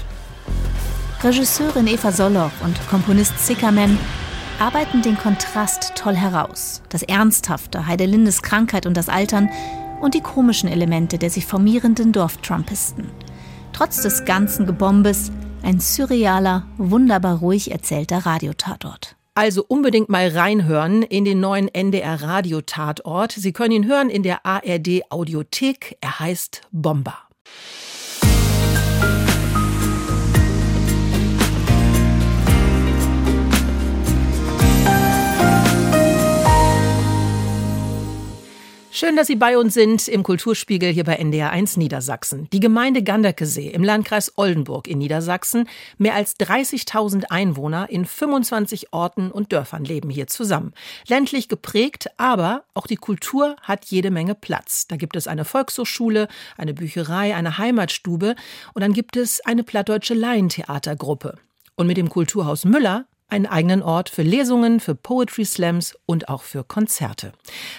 Regisseurin 1.24 1.88
Eva 1.88 2.12
Soloch 2.12 2.52
und 2.64 2.78
Komponist 2.88 3.40
Zickerman 3.40 3.98
arbeiten 4.60 5.02
den 5.02 5.18
Kontrast 5.18 5.94
toll 5.96 6.16
heraus. 6.16 6.82
Das 6.90 7.04
Ernsthafte, 7.04 7.88
Heidelindes 7.88 8.42
Krankheit 8.42 8.86
und 8.86 8.96
das 8.96 9.10
Altern 9.10 9.50
und 10.02 10.14
die 10.14 10.22
komischen 10.22 10.70
Elemente 10.70 11.18
der 11.18 11.30
sich 11.30 11.46
formierenden 11.46 12.12
Dorftrumpisten. 12.12 13.10
Trotz 13.74 14.02
des 14.02 14.26
ganzen 14.26 14.66
Gebombes 14.66 15.32
Ein 15.64 15.80
surrealer, 15.80 16.68
wunderbar 16.78 17.40
ruhig 17.40 17.72
erzählter 17.72 18.26
Radiotatort. 18.26 19.16
Also 19.34 19.66
unbedingt 19.68 20.10
mal 20.10 20.30
reinhören 20.30 21.02
in 21.02 21.26
den 21.26 21.40
neuen 21.40 21.68
NDR 21.68 22.22
Radiotatort. 22.22 23.34
Sie 23.34 23.52
können 23.52 23.72
ihn 23.72 23.86
hören 23.88 24.10
in 24.10 24.24
der 24.24 24.46
ARD 24.46 25.02
Audiothek. 25.10 25.98
Er 26.00 26.20
heißt 26.20 26.62
Bomber. 26.72 27.25
Schön, 38.98 39.18
dass 39.18 39.28
Sie 39.28 39.36
bei 39.36 39.58
uns 39.58 39.74
sind 39.74 40.08
im 40.08 40.24
Kulturspiegel 40.24 40.90
hier 40.90 41.04
bei 41.04 41.16
NDR 41.16 41.50
1 41.50 41.76
Niedersachsen. 41.76 42.48
Die 42.54 42.62
Gemeinde 42.62 43.04
Ganderkesee 43.04 43.68
im 43.68 43.84
Landkreis 43.84 44.32
Oldenburg 44.38 44.88
in 44.88 45.00
Niedersachsen. 45.00 45.68
Mehr 45.98 46.16
als 46.16 46.40
30.000 46.40 47.26
Einwohner 47.26 47.90
in 47.90 48.06
25 48.06 48.94
Orten 48.94 49.32
und 49.32 49.52
Dörfern 49.52 49.84
leben 49.84 50.10
hier 50.10 50.28
zusammen. 50.28 50.72
Ländlich 51.10 51.50
geprägt, 51.50 52.08
aber 52.16 52.64
auch 52.74 52.88
die 52.88 52.96
Kultur 52.96 53.58
hat 53.62 53.84
jede 53.84 54.12
Menge 54.12 54.34
Platz. 54.34 54.88
Da 54.88 54.96
gibt 54.96 55.18
es 55.18 55.28
eine 55.28 55.44
Volkshochschule, 55.44 56.30
eine 56.58 56.74
Bücherei, 56.74 57.36
eine 57.36 57.58
Heimatstube 57.58 58.36
und 58.76 58.82
dann 58.82 58.94
gibt 58.94 59.18
es 59.18 59.42
eine 59.42 59.66
plattdeutsche 59.66 60.14
Laientheatergruppe. 60.14 61.38
Und 61.76 61.88
mit 61.88 61.98
dem 61.98 62.08
Kulturhaus 62.08 62.64
Müller 62.64 63.08
einen 63.28 63.46
eigenen 63.46 63.82
Ort 63.82 64.10
für 64.10 64.22
Lesungen, 64.22 64.80
für 64.80 64.96
Poetry 64.96 65.46
Slams 65.46 65.98
und 66.06 66.30
auch 66.30 66.44
für 66.44 66.64
Konzerte. 66.64 67.34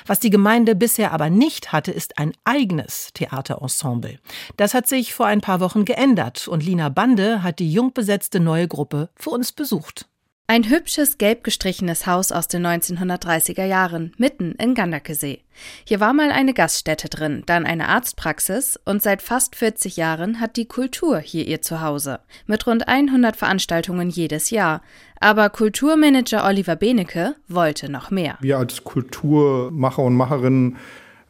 Was 0.06 0.20
die 0.20 0.30
Gemeinde 0.30 0.74
bisher 0.74 1.12
aber 1.12 1.30
nicht 1.30 1.72
hatte, 1.72 1.92
ist 1.92 2.18
ein 2.18 2.32
eigenes 2.44 3.10
Theaterensemble. 3.14 4.18
Das 4.56 4.74
hat 4.74 4.86
sich 4.86 5.14
vor 5.14 5.26
ein 5.26 5.40
paar 5.40 5.60
Wochen 5.60 5.84
geändert 5.84 6.48
und 6.48 6.64
Lina 6.64 6.88
Bande 6.88 7.42
hat 7.42 7.58
die 7.58 7.72
jung 7.72 7.92
besetzte 7.92 8.40
neue 8.40 8.68
Gruppe 8.68 9.08
für 9.16 9.30
uns 9.30 9.52
besucht. 9.52 10.06
Ein 10.48 10.70
hübsches, 10.70 11.18
gelb 11.18 11.42
gestrichenes 11.42 12.06
Haus 12.06 12.30
aus 12.30 12.46
den 12.46 12.64
1930er 12.64 13.64
Jahren, 13.64 14.12
mitten 14.16 14.52
in 14.52 14.76
Ganderkesee. 14.76 15.40
Hier 15.84 15.98
war 15.98 16.12
mal 16.12 16.30
eine 16.30 16.54
Gaststätte 16.54 17.08
drin, 17.08 17.42
dann 17.46 17.66
eine 17.66 17.88
Arztpraxis 17.88 18.78
und 18.84 19.02
seit 19.02 19.22
fast 19.22 19.56
40 19.56 19.96
Jahren 19.96 20.38
hat 20.38 20.56
die 20.56 20.66
Kultur 20.66 21.18
hier 21.18 21.48
ihr 21.48 21.62
Zuhause. 21.62 22.20
Mit 22.46 22.64
rund 22.68 22.86
100 22.86 23.34
Veranstaltungen 23.34 24.08
jedes 24.08 24.50
Jahr. 24.50 24.82
Aber 25.18 25.50
Kulturmanager 25.50 26.44
Oliver 26.46 26.76
Benecke 26.76 27.34
wollte 27.48 27.90
noch 27.90 28.12
mehr. 28.12 28.38
Wir 28.40 28.58
als 28.58 28.84
Kulturmacher 28.84 30.02
und 30.04 30.14
Macherinnen 30.14 30.76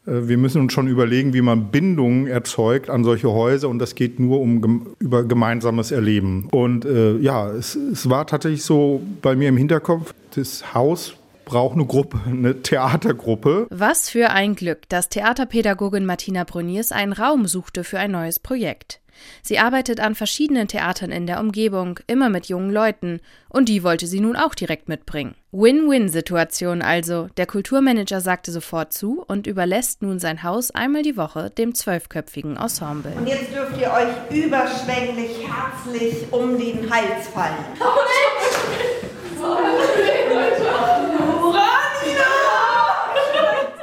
wir 0.06 0.38
müssen 0.38 0.60
uns 0.60 0.72
schon 0.72 0.86
überlegen, 0.86 1.34
wie 1.34 1.40
man 1.40 1.70
Bindungen 1.70 2.26
erzeugt 2.26 2.88
an 2.90 3.04
solche 3.04 3.30
Häuser 3.30 3.68
und 3.68 3.78
das 3.78 3.94
geht 3.94 4.20
nur 4.20 4.40
um 4.40 4.94
über 4.98 5.24
gemeinsames 5.24 5.90
Erleben. 5.90 6.48
Und 6.52 6.84
äh, 6.84 7.16
ja, 7.18 7.50
es, 7.50 7.74
es 7.74 8.08
war 8.08 8.26
tatsächlich 8.26 8.62
so 8.62 9.02
bei 9.22 9.34
mir 9.36 9.48
im 9.48 9.56
Hinterkopf, 9.56 10.14
das 10.34 10.74
Haus 10.74 11.14
braucht 11.44 11.74
eine 11.74 11.86
Gruppe, 11.86 12.20
eine 12.26 12.62
Theatergruppe. 12.62 13.66
Was 13.70 14.10
für 14.10 14.30
ein 14.30 14.54
Glück, 14.54 14.88
dass 14.88 15.08
Theaterpädagogin 15.08 16.04
Martina 16.04 16.44
Bruniers 16.44 16.92
einen 16.92 17.12
Raum 17.12 17.46
suchte 17.46 17.84
für 17.84 17.98
ein 17.98 18.12
neues 18.12 18.38
Projekt. 18.38 19.00
Sie 19.42 19.58
arbeitet 19.58 20.00
an 20.00 20.14
verschiedenen 20.14 20.68
Theatern 20.68 21.10
in 21.10 21.26
der 21.26 21.40
Umgebung, 21.40 22.00
immer 22.06 22.28
mit 22.28 22.46
jungen 22.46 22.70
Leuten, 22.70 23.20
und 23.48 23.68
die 23.68 23.82
wollte 23.82 24.06
sie 24.06 24.20
nun 24.20 24.36
auch 24.36 24.54
direkt 24.54 24.88
mitbringen. 24.88 25.34
Win-Win-Situation 25.52 26.82
also. 26.82 27.28
Der 27.36 27.46
Kulturmanager 27.46 28.20
sagte 28.20 28.52
sofort 28.52 28.92
zu 28.92 29.24
und 29.26 29.46
überlässt 29.46 30.02
nun 30.02 30.18
sein 30.18 30.42
Haus 30.42 30.70
einmal 30.70 31.02
die 31.02 31.16
Woche 31.16 31.50
dem 31.50 31.74
zwölfköpfigen 31.74 32.56
Ensemble. 32.56 33.12
Und 33.16 33.26
jetzt 33.26 33.54
dürft 33.54 33.80
ihr 33.80 33.90
euch 33.90 34.44
überschwänglich 34.44 35.48
herzlich 35.48 36.30
um 36.30 36.58
den 36.58 36.90
Hals 36.90 37.28
fallen. 37.28 37.54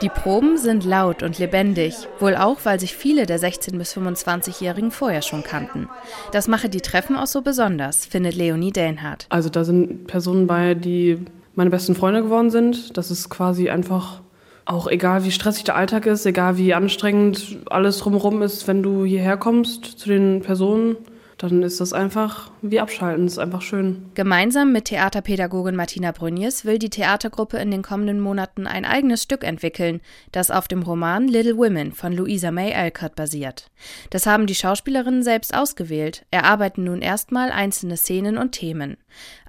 Die 0.03 0.09
Proben 0.09 0.57
sind 0.57 0.83
laut 0.83 1.23
und 1.23 1.39
lebendig, 1.39 1.95
wohl 2.19 2.35
auch, 2.35 2.57
weil 2.65 2.77
sich 2.77 2.93
viele 2.93 3.25
der 3.25 3.39
16- 3.39 3.77
bis 3.77 3.95
25-Jährigen 3.95 4.91
vorher 4.91 5.21
schon 5.21 5.43
kannten. 5.43 5.87
Das 6.33 6.49
mache 6.49 6.67
die 6.67 6.81
Treffen 6.81 7.15
auch 7.15 7.25
so 7.25 7.41
besonders, 7.41 8.05
findet 8.05 8.35
Leonie 8.35 8.73
Delnhardt. 8.73 9.27
Also 9.29 9.47
da 9.47 9.63
sind 9.63 10.07
Personen 10.07 10.45
bei, 10.45 10.73
die 10.73 11.19
meine 11.55 11.69
besten 11.69 11.95
Freunde 11.95 12.21
geworden 12.21 12.49
sind. 12.49 12.97
Das 12.97 13.11
ist 13.11 13.29
quasi 13.29 13.69
einfach 13.69 14.19
auch 14.65 14.87
egal, 14.87 15.23
wie 15.23 15.31
stressig 15.31 15.63
der 15.63 15.77
Alltag 15.77 16.05
ist, 16.05 16.25
egal 16.25 16.57
wie 16.57 16.73
anstrengend 16.73 17.59
alles 17.69 17.99
drumherum 17.99 18.41
ist, 18.41 18.67
wenn 18.67 18.83
du 18.83 19.05
hierher 19.05 19.37
kommst 19.37 19.85
zu 19.85 20.09
den 20.09 20.41
Personen 20.41 20.97
dann 21.49 21.63
ist 21.63 21.81
das 21.81 21.93
einfach 21.93 22.51
wie 22.61 22.79
abschalten, 22.79 23.25
das 23.25 23.33
ist 23.33 23.39
einfach 23.39 23.61
schön. 23.61 24.05
Gemeinsam 24.13 24.71
mit 24.71 24.85
Theaterpädagogin 24.85 25.75
Martina 25.75 26.11
Bruniers 26.11 26.63
will 26.63 26.79
die 26.79 26.89
Theatergruppe 26.89 27.57
in 27.57 27.71
den 27.71 27.81
kommenden 27.81 28.19
Monaten 28.19 28.65
ein 28.67 28.85
eigenes 28.85 29.23
Stück 29.23 29.43
entwickeln, 29.43 30.01
das 30.31 30.51
auf 30.51 30.67
dem 30.67 30.83
Roman 30.83 31.27
Little 31.27 31.57
Women 31.57 31.91
von 31.91 32.13
Louisa 32.13 32.51
May 32.51 32.73
Alcott 32.73 33.15
basiert. 33.15 33.69
Das 34.09 34.25
haben 34.25 34.47
die 34.47 34.55
Schauspielerinnen 34.55 35.23
selbst 35.23 35.53
ausgewählt, 35.53 36.25
erarbeiten 36.31 36.85
nun 36.85 37.01
erstmal 37.01 37.51
einzelne 37.51 37.97
Szenen 37.97 38.37
und 38.37 38.53
Themen. 38.53 38.97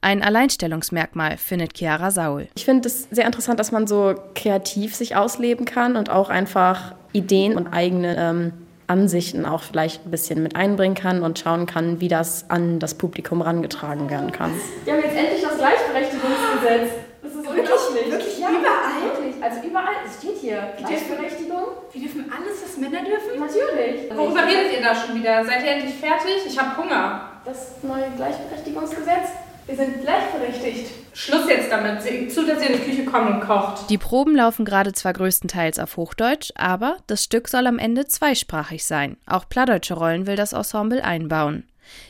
Ein 0.01 0.23
Alleinstellungsmerkmal 0.23 1.37
findet 1.39 1.79
Chiara 1.79 2.11
Saul. 2.11 2.49
Ich 2.57 2.65
finde 2.65 2.89
es 2.89 3.09
sehr 3.11 3.27
interessant, 3.27 3.61
dass 3.61 3.73
man 3.73 3.87
so 3.87 4.15
kreativ 4.35 4.95
sich 4.95 5.17
ausleben 5.17 5.65
kann 5.65 5.97
und 5.97 6.11
auch 6.11 6.29
einfach 6.29 6.95
Ideen 7.13 7.57
und 7.57 7.69
eigene 7.69 8.17
ähm, 8.19 8.53
Ansichten 8.87 9.47
auch 9.47 9.63
vielleicht 9.63 10.07
ein 10.07 10.11
bisschen 10.11 10.43
mit 10.43 10.57
einbringen 10.57 10.95
kann 10.95 11.23
und 11.23 11.39
schauen 11.39 11.67
kann, 11.67 12.01
wie 12.01 12.09
das 12.09 12.51
an 12.51 12.79
das 12.79 12.95
Publikum 12.95 13.39
herangetragen 13.43 14.11
werden 14.11 14.33
kann. 14.33 14.53
Wir 14.85 14.95
haben 14.95 15.03
jetzt 15.03 15.17
endlich 15.17 15.43
das 15.43 15.57
Gleichberechtigungsgesetz. 15.59 16.91
Das 17.23 17.33
ist 17.33 17.45
wirklich, 17.45 18.13
wirklich 18.13 18.39
ja, 18.39 18.49
überall? 18.51 19.03
Wirklich. 19.05 19.43
Also 19.43 19.67
überall, 19.67 19.95
es 20.07 20.19
steht 20.19 20.39
hier, 20.41 20.75
Gleichberechtigung. 20.79 21.63
Wir 21.93 22.01
dürfen 22.03 22.33
alles, 22.33 22.63
was 22.63 22.77
Männer 22.77 23.05
dürfen? 23.05 23.39
Natürlich. 23.39 24.11
Worüber 24.15 24.45
redet 24.47 24.73
ihr 24.77 24.83
da 24.83 24.95
schon 24.95 25.15
wieder? 25.17 25.45
Seid 25.45 25.63
ihr 25.65 25.71
endlich 25.71 25.95
fertig? 25.95 26.47
Ich 26.47 26.59
habe 26.59 26.77
Hunger. 26.77 27.31
Das 27.45 27.83
neue 27.83 28.11
Gleichberechtigungsgesetz? 28.17 29.44
Wir 29.67 29.77
sind 29.77 30.03
gleichberechtigt. 30.03 30.91
Schluss 31.15 31.49
jetzt 31.49 31.71
damit. 31.71 32.03
Seht 32.03 32.33
zu, 32.33 32.47
dass 32.47 32.63
ihr 32.63 32.71
in 32.71 32.81
die 32.81 32.85
Küche 32.85 33.05
kommt 33.05 33.31
und 33.31 33.41
kocht. 33.41 33.89
Die 33.89 33.99
Proben 33.99 34.37
laufen 34.37 34.65
gerade 34.65 34.93
zwar 34.93 35.15
größtenteils 35.15 35.79
auf 35.79 35.97
Hochdeutsch, 35.97 36.53
aber 36.55 36.99
das 37.07 37.25
Stück 37.25 37.49
soll 37.49 37.67
am 37.67 37.79
Ende 37.79 38.07
zweisprachig 38.07 38.85
sein. 38.85 39.17
Auch 39.27 39.49
plattdeutsche 39.49 39.95
Rollen 39.95 40.27
will 40.27 40.37
das 40.37 40.53
Ensemble 40.53 41.03
einbauen. 41.03 41.65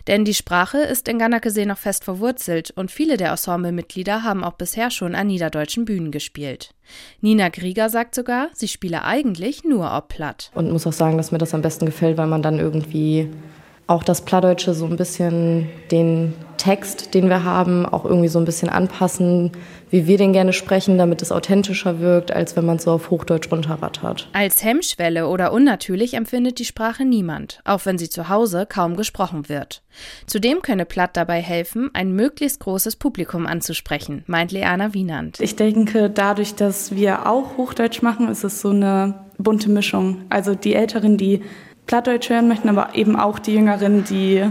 Denn 0.07 0.25
die 0.25 0.35
Sprache 0.35 0.79
ist 0.79 1.09
in 1.09 1.19
Ganakesee 1.19 1.67
noch 1.67 1.79
fest 1.79 2.05
verwurzelt 2.05 2.71
und 2.73 2.91
viele 2.91 3.17
der 3.17 3.31
Ensemblemitglieder 3.31 4.23
haben 4.23 4.45
auch 4.45 4.55
bisher 4.55 4.91
schon 4.91 5.15
an 5.15 5.27
niederdeutschen 5.27 5.85
Bühnen 5.85 6.11
gespielt. 6.11 6.75
Nina 7.21 7.49
Grieger 7.49 7.89
sagt 7.89 8.15
sogar, 8.15 8.49
sie 8.53 8.69
spiele 8.69 9.05
eigentlich 9.05 9.65
nur 9.65 9.93
ob 9.93 10.09
platt. 10.09 10.51
Und 10.55 10.71
muss 10.71 10.87
auch 10.87 10.93
sagen, 10.93 11.17
dass 11.17 11.33
mir 11.33 11.39
das 11.39 11.55
am 11.55 11.63
besten 11.63 11.87
gefällt, 11.87 12.17
weil 12.19 12.29
man 12.29 12.43
dann 12.43 12.59
irgendwie 12.59 13.31
auch 13.87 14.03
das 14.03 14.23
Plattdeutsche 14.23 14.75
so 14.75 14.87
ein 14.87 14.97
bisschen 14.97 15.69
den 15.91 16.35
Text, 16.57 17.13
den 17.13 17.29
wir 17.29 17.45
haben, 17.45 17.85
auch 17.85 18.07
irgendwie 18.07 18.29
so 18.29 18.39
ein 18.39 18.47
bisschen 18.47 18.71
anpassen, 18.71 19.53
wie 19.91 20.07
wir 20.07 20.17
den 20.17 20.33
gerne 20.33 20.55
sprechen, 20.55 20.97
damit 20.97 21.21
es 21.21 21.31
authentischer 21.31 22.01
wirkt, 22.01 22.33
als 22.33 22.57
wenn 22.57 22.65
man 22.65 22.77
es 22.77 22.85
so 22.85 22.93
auf 22.93 23.11
Hochdeutsch 23.11 23.53
runterrattert. 23.53 24.31
Als 24.33 24.65
Hemmschwelle 24.65 25.29
oder 25.29 25.53
unnatürlich 25.53 26.15
empfindet 26.15 26.59
die 26.59 26.65
Sprache 26.65 27.05
niemand, 27.05 27.61
auch 27.65 27.85
wenn 27.85 27.99
sie 27.99 28.09
zu 28.09 28.31
Hause 28.31 28.67
kaum 28.67 28.97
gesprochen 28.97 29.51
wird. 29.51 29.83
Zudem 30.27 30.63
könne 30.63 30.87
Platt 30.87 31.19
dabei 31.19 31.43
helfen, 31.43 31.91
ein 31.93 32.13
möglichst 32.13 32.61
großes 32.61 32.97
Publikum 32.97 33.47
anzusprechen, 33.47 34.25
meint 34.27 34.51
Leana 34.51 34.95
Wienand. 34.95 35.41
Ich 35.41 35.57
denke, 35.57 36.09
dadurch, 36.09 36.55
dass 36.55 36.95
wir 36.95 37.29
auch 37.29 37.59
Hochdeutsch 37.59 38.01
machen, 38.01 38.29
ist 38.29 38.43
es 38.43 38.63
so 38.63 38.71
eine 38.71 39.27
bunte 39.37 39.69
Mischung. 39.69 40.23
Also 40.31 40.55
die 40.55 40.75
Älteren, 40.75 41.19
die 41.19 41.43
Plattdeutsch 41.87 42.31
hören 42.31 42.49
möchten, 42.49 42.69
aber 42.69 42.95
eben 42.95 43.17
auch 43.17 43.39
die 43.39 43.55
Jüngeren, 43.55 44.05
die 44.05 44.51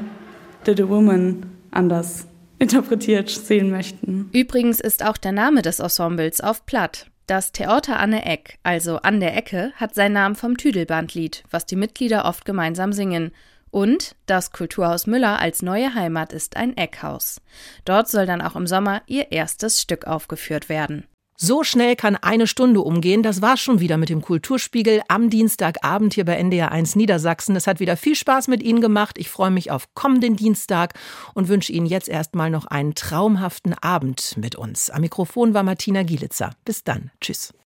The 0.66 0.88
Woman 0.88 1.46
anders 1.72 2.28
interpretiert 2.60 3.30
sehen 3.30 3.72
möchten. 3.72 4.30
Übrigens 4.32 4.80
ist 4.80 5.04
auch 5.04 5.18
der 5.18 5.32
Name 5.34 5.62
des 5.62 5.80
Ensembles 5.80 6.42
auf 6.42 6.66
Platt. 6.66 7.08
Das 7.28 7.52
Theater 7.52 8.00
an 8.00 8.12
der 8.12 8.28
Eck, 8.28 8.60
also 8.64 8.98
an 8.98 9.20
der 9.20 9.36
Ecke, 9.36 9.72
hat 9.76 9.96
seinen 9.96 10.14
Namen 10.14 10.36
vom 10.36 10.58
Tüdelbandlied, 10.58 11.44
was 11.50 11.66
die 11.66 11.76
Mitglieder 11.76 12.26
oft 12.26 12.46
gemeinsam 12.46 12.94
singen. 12.94 13.32
Und 13.72 14.16
das 14.28 14.52
Kulturhaus 14.52 15.08
Müller 15.08 15.40
als 15.40 15.62
neue 15.62 15.96
Heimat 15.96 16.32
ist 16.32 16.58
ein 16.58 16.78
Eckhaus. 16.78 17.42
Dort 17.86 18.08
soll 18.08 18.26
dann 18.26 18.42
auch 18.42 18.56
im 18.56 18.68
Sommer 18.68 19.02
ihr 19.08 19.32
erstes 19.32 19.82
Stück 19.82 20.06
aufgeführt 20.06 20.70
werden. 20.70 21.06
So 21.36 21.64
schnell 21.64 21.96
kann 21.96 22.16
eine 22.16 22.48
Stunde 22.48 22.82
umgehen. 22.82 23.24
Das 23.24 23.42
war 23.42 23.58
schon 23.58 23.80
wieder 23.80 23.98
mit 23.98 24.10
dem 24.10 24.22
Kulturspiegel 24.22 25.02
am 25.08 25.30
Dienstagabend 25.30 26.14
hier 26.14 26.26
bei 26.26 26.36
NDR 26.36 26.72
1 26.72 26.96
Niedersachsen. 26.96 27.56
Es 27.56 27.68
hat 27.68 27.80
wieder 27.80 27.98
viel 27.98 28.16
Spaß 28.16 28.48
mit 28.48 28.62
Ihnen 28.62 28.82
gemacht. 28.82 29.18
Ich 29.18 29.30
freue 29.30 29.52
mich 29.52 29.72
auf 29.72 29.94
kommenden 29.96 30.36
Dienstag 30.36 30.94
und 31.34 31.48
wünsche 31.48 31.72
Ihnen 31.72 31.86
jetzt 31.86 32.10
erstmal 32.10 32.50
noch 32.50 32.66
einen 32.66 32.96
traumhaften 32.96 33.74
Abend 33.74 34.36
mit 34.38 34.56
uns. 34.56 34.90
Am 34.90 35.02
Mikrofon 35.02 35.54
war 35.54 35.64
Martina 35.64 36.04
Gielitzer. 36.04 36.52
Bis 36.66 36.84
dann. 36.84 37.12
Tschüss. 37.20 37.54